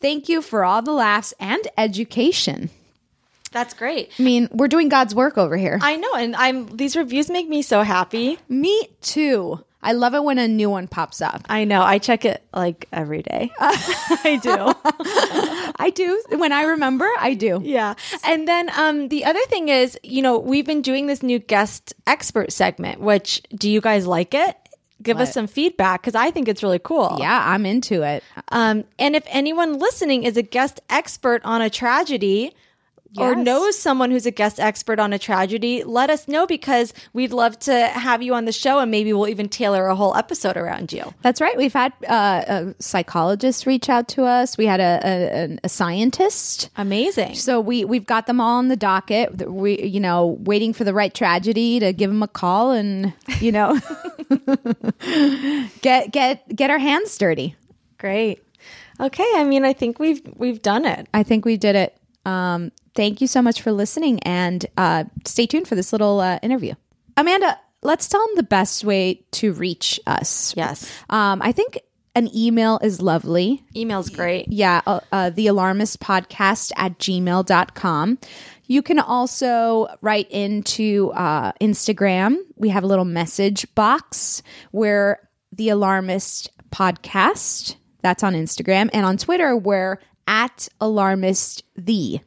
Thank 0.00 0.28
you 0.28 0.42
for 0.42 0.64
all 0.64 0.82
the 0.82 0.92
laughs 0.92 1.34
and 1.40 1.66
education. 1.76 2.70
That's 3.50 3.74
great. 3.74 4.12
I 4.18 4.22
mean, 4.22 4.48
we're 4.52 4.68
doing 4.68 4.88
God's 4.88 5.14
work 5.14 5.38
over 5.38 5.56
here. 5.56 5.78
I 5.80 5.96
know, 5.96 6.14
and 6.14 6.36
I'm 6.36 6.76
these 6.76 6.96
reviews 6.96 7.30
make 7.30 7.48
me 7.48 7.62
so 7.62 7.82
happy. 7.82 8.38
Me 8.48 8.88
too. 9.00 9.64
I 9.80 9.92
love 9.92 10.14
it 10.14 10.24
when 10.24 10.38
a 10.38 10.48
new 10.48 10.68
one 10.68 10.88
pops 10.88 11.20
up. 11.20 11.42
I 11.48 11.64
know. 11.64 11.82
I 11.82 11.98
check 11.98 12.24
it 12.24 12.42
like 12.52 12.88
every 12.92 13.22
day. 13.22 13.50
I 13.60 14.40
do. 14.42 15.72
I 15.78 15.90
do. 15.94 16.22
When 16.30 16.52
I 16.52 16.62
remember, 16.62 17.08
I 17.18 17.34
do. 17.34 17.60
Yeah. 17.62 17.94
And 18.26 18.48
then 18.48 18.70
um, 18.76 19.08
the 19.08 19.24
other 19.24 19.44
thing 19.46 19.68
is, 19.68 19.96
you 20.02 20.20
know, 20.20 20.38
we've 20.38 20.66
been 20.66 20.82
doing 20.82 21.06
this 21.06 21.22
new 21.22 21.38
guest 21.38 21.94
expert 22.06 22.52
segment, 22.52 23.00
which 23.00 23.40
do 23.54 23.70
you 23.70 23.80
guys 23.80 24.06
like 24.06 24.34
it? 24.34 24.56
Give 25.00 25.20
us 25.20 25.32
some 25.32 25.46
feedback 25.46 26.02
because 26.02 26.16
I 26.16 26.32
think 26.32 26.48
it's 26.48 26.64
really 26.64 26.80
cool. 26.80 27.18
Yeah, 27.20 27.40
I'm 27.46 27.64
into 27.64 28.02
it. 28.02 28.24
Um, 28.48 28.84
and 28.98 29.14
if 29.14 29.22
anyone 29.28 29.78
listening 29.78 30.24
is 30.24 30.36
a 30.36 30.42
guest 30.42 30.80
expert 30.90 31.40
on 31.44 31.62
a 31.62 31.70
tragedy, 31.70 32.52
or 33.16 33.34
knows 33.34 33.78
someone 33.78 34.10
who's 34.10 34.26
a 34.26 34.30
guest 34.30 34.60
expert 34.60 34.98
on 34.98 35.12
a 35.12 35.18
tragedy, 35.18 35.82
let 35.84 36.10
us 36.10 36.28
know 36.28 36.46
because 36.46 36.92
we'd 37.12 37.32
love 37.32 37.58
to 37.60 37.86
have 37.88 38.22
you 38.22 38.34
on 38.34 38.44
the 38.44 38.52
show 38.52 38.78
and 38.78 38.90
maybe 38.90 39.12
we'll 39.12 39.28
even 39.28 39.48
tailor 39.48 39.86
a 39.86 39.94
whole 39.94 40.14
episode 40.14 40.56
around 40.56 40.92
you. 40.92 41.14
That's 41.22 41.40
right. 41.40 41.56
We've 41.56 41.72
had 41.72 41.92
uh, 42.06 42.44
a 42.46 42.74
psychologist 42.78 43.66
reach 43.66 43.88
out 43.88 44.08
to 44.08 44.24
us. 44.24 44.58
We 44.58 44.66
had 44.66 44.80
a, 44.80 45.00
a, 45.04 45.58
a 45.64 45.68
scientist. 45.68 46.70
Amazing. 46.76 47.34
So 47.34 47.60
we 47.60 47.84
we've 47.84 48.06
got 48.06 48.26
them 48.26 48.40
all 48.40 48.58
on 48.58 48.68
the 48.68 48.76
docket. 48.76 49.48
We 49.50 49.82
you 49.82 50.00
know 50.00 50.38
waiting 50.40 50.72
for 50.72 50.84
the 50.84 50.94
right 50.94 51.12
tragedy 51.14 51.80
to 51.80 51.92
give 51.92 52.10
them 52.10 52.22
a 52.22 52.28
call 52.28 52.72
and 52.72 53.12
you 53.40 53.52
know 53.52 53.78
get 55.80 56.12
get 56.12 56.54
get 56.54 56.70
our 56.70 56.78
hands 56.78 57.16
dirty. 57.16 57.56
Great. 57.98 58.42
Okay, 59.00 59.30
I 59.36 59.44
mean, 59.44 59.64
I 59.64 59.72
think 59.72 59.98
we've 59.98 60.20
we've 60.36 60.60
done 60.60 60.84
it. 60.84 61.08
I 61.14 61.22
think 61.22 61.44
we 61.44 61.56
did 61.56 61.76
it. 61.76 61.96
Um, 62.24 62.72
thank 62.98 63.20
you 63.20 63.28
so 63.28 63.40
much 63.40 63.62
for 63.62 63.70
listening, 63.70 64.18
and 64.24 64.66
uh, 64.76 65.04
stay 65.24 65.46
tuned 65.46 65.68
for 65.68 65.76
this 65.76 65.92
little 65.92 66.18
uh, 66.18 66.40
interview. 66.42 66.74
Amanda, 67.16 67.56
let's 67.80 68.08
tell 68.08 68.26
them 68.26 68.34
the 68.34 68.42
best 68.42 68.82
way 68.82 69.24
to 69.30 69.52
reach 69.52 70.00
us. 70.04 70.52
Yes. 70.56 70.90
Um, 71.08 71.40
I 71.40 71.52
think 71.52 71.78
an 72.16 72.28
email 72.36 72.80
is 72.82 73.00
lovely. 73.00 73.62
Email's 73.76 74.10
great. 74.10 74.48
Yeah, 74.48 74.80
uh, 74.84 74.98
uh, 75.12 75.30
the 75.30 75.46
alarmist 75.46 76.00
podcast 76.00 76.72
at 76.76 76.98
gmail.com. 76.98 78.18
You 78.66 78.82
can 78.82 78.98
also 78.98 79.86
write 80.02 80.28
into 80.32 81.12
uh, 81.14 81.52
Instagram. 81.60 82.38
We 82.56 82.70
have 82.70 82.82
a 82.82 82.88
little 82.88 83.04
message 83.04 83.72
box 83.76 84.42
where 84.72 85.20
the 85.52 85.68
alarmist 85.68 86.50
podcast, 86.70 87.76
that's 88.02 88.24
on 88.24 88.34
Instagram, 88.34 88.90
and 88.92 89.06
on 89.06 89.18
Twitter, 89.18 89.56
we're 89.56 90.00
at 90.26 90.68
alarmist 90.80 91.62
the. 91.76 92.20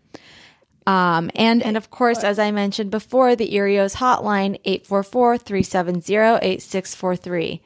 Um, 0.88 1.30
and 1.36 1.62
And 1.62 1.78
of 1.78 1.92
course, 1.92 2.24
as 2.24 2.40
I 2.40 2.50
mentioned 2.52 2.90
before, 2.92 3.36
the 3.36 3.54
Earios 3.54 3.96
hotline 3.98 4.60
844-370-8643. 4.66 7.60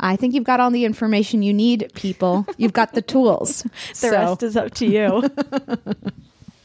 I 0.00 0.14
think 0.16 0.32
you've 0.34 0.44
got 0.44 0.60
all 0.60 0.70
the 0.70 0.84
information 0.84 1.42
you 1.42 1.52
need, 1.52 1.90
people. 1.94 2.46
You've 2.56 2.72
got 2.72 2.92
the 2.92 3.02
tools. 3.02 3.66
The 4.00 4.10
rest 4.12 4.42
is 4.44 4.56
up 4.56 4.72
to 4.74 4.86
you. 4.86 5.28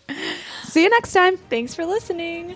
See 0.63 0.83
you 0.83 0.89
next 0.89 1.13
time. 1.13 1.37
Thanks 1.37 1.73
for 1.73 1.85
listening. 1.85 2.55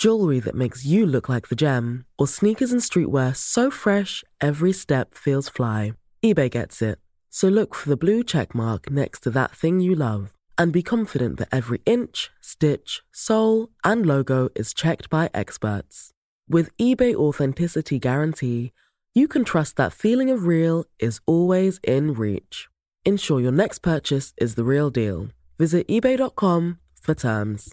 jewelry 0.00 0.40
that 0.40 0.54
makes 0.54 0.86
you 0.86 1.04
look 1.04 1.28
like 1.28 1.48
the 1.48 1.62
gem, 1.64 2.06
or 2.18 2.26
sneakers 2.26 2.72
and 2.72 2.80
streetwear 2.80 3.36
so 3.36 3.70
fresh 3.70 4.24
every 4.40 4.72
step 4.72 5.12
feels 5.12 5.48
fly. 5.48 5.92
eBay 6.24 6.50
gets 6.50 6.80
it. 6.80 6.98
So 7.28 7.48
look 7.48 7.74
for 7.74 7.90
the 7.90 7.98
blue 7.98 8.24
check 8.24 8.54
mark 8.54 8.90
next 8.90 9.20
to 9.20 9.30
that 9.30 9.52
thing 9.52 9.78
you 9.80 9.94
love 9.94 10.32
and 10.56 10.72
be 10.72 10.82
confident 10.82 11.38
that 11.38 11.48
every 11.52 11.80
inch, 11.86 12.30
stitch, 12.40 13.02
sole, 13.12 13.68
and 13.84 14.04
logo 14.04 14.48
is 14.54 14.74
checked 14.74 15.08
by 15.08 15.30
experts. 15.32 16.10
With 16.48 16.76
eBay 16.78 17.14
Authenticity 17.14 17.98
Guarantee, 17.98 18.72
you 19.14 19.26
can 19.28 19.44
trust 19.44 19.76
that 19.76 19.92
feeling 19.92 20.30
of 20.30 20.46
real 20.46 20.84
is 20.98 21.20
always 21.26 21.78
in 21.82 22.14
reach. 22.14 22.68
Ensure 23.04 23.40
your 23.40 23.52
next 23.52 23.78
purchase 23.78 24.34
is 24.36 24.54
the 24.54 24.64
real 24.64 24.90
deal. 24.90 25.28
Visit 25.58 25.88
eBay.com 25.88 26.78
for 27.00 27.14
terms. 27.14 27.72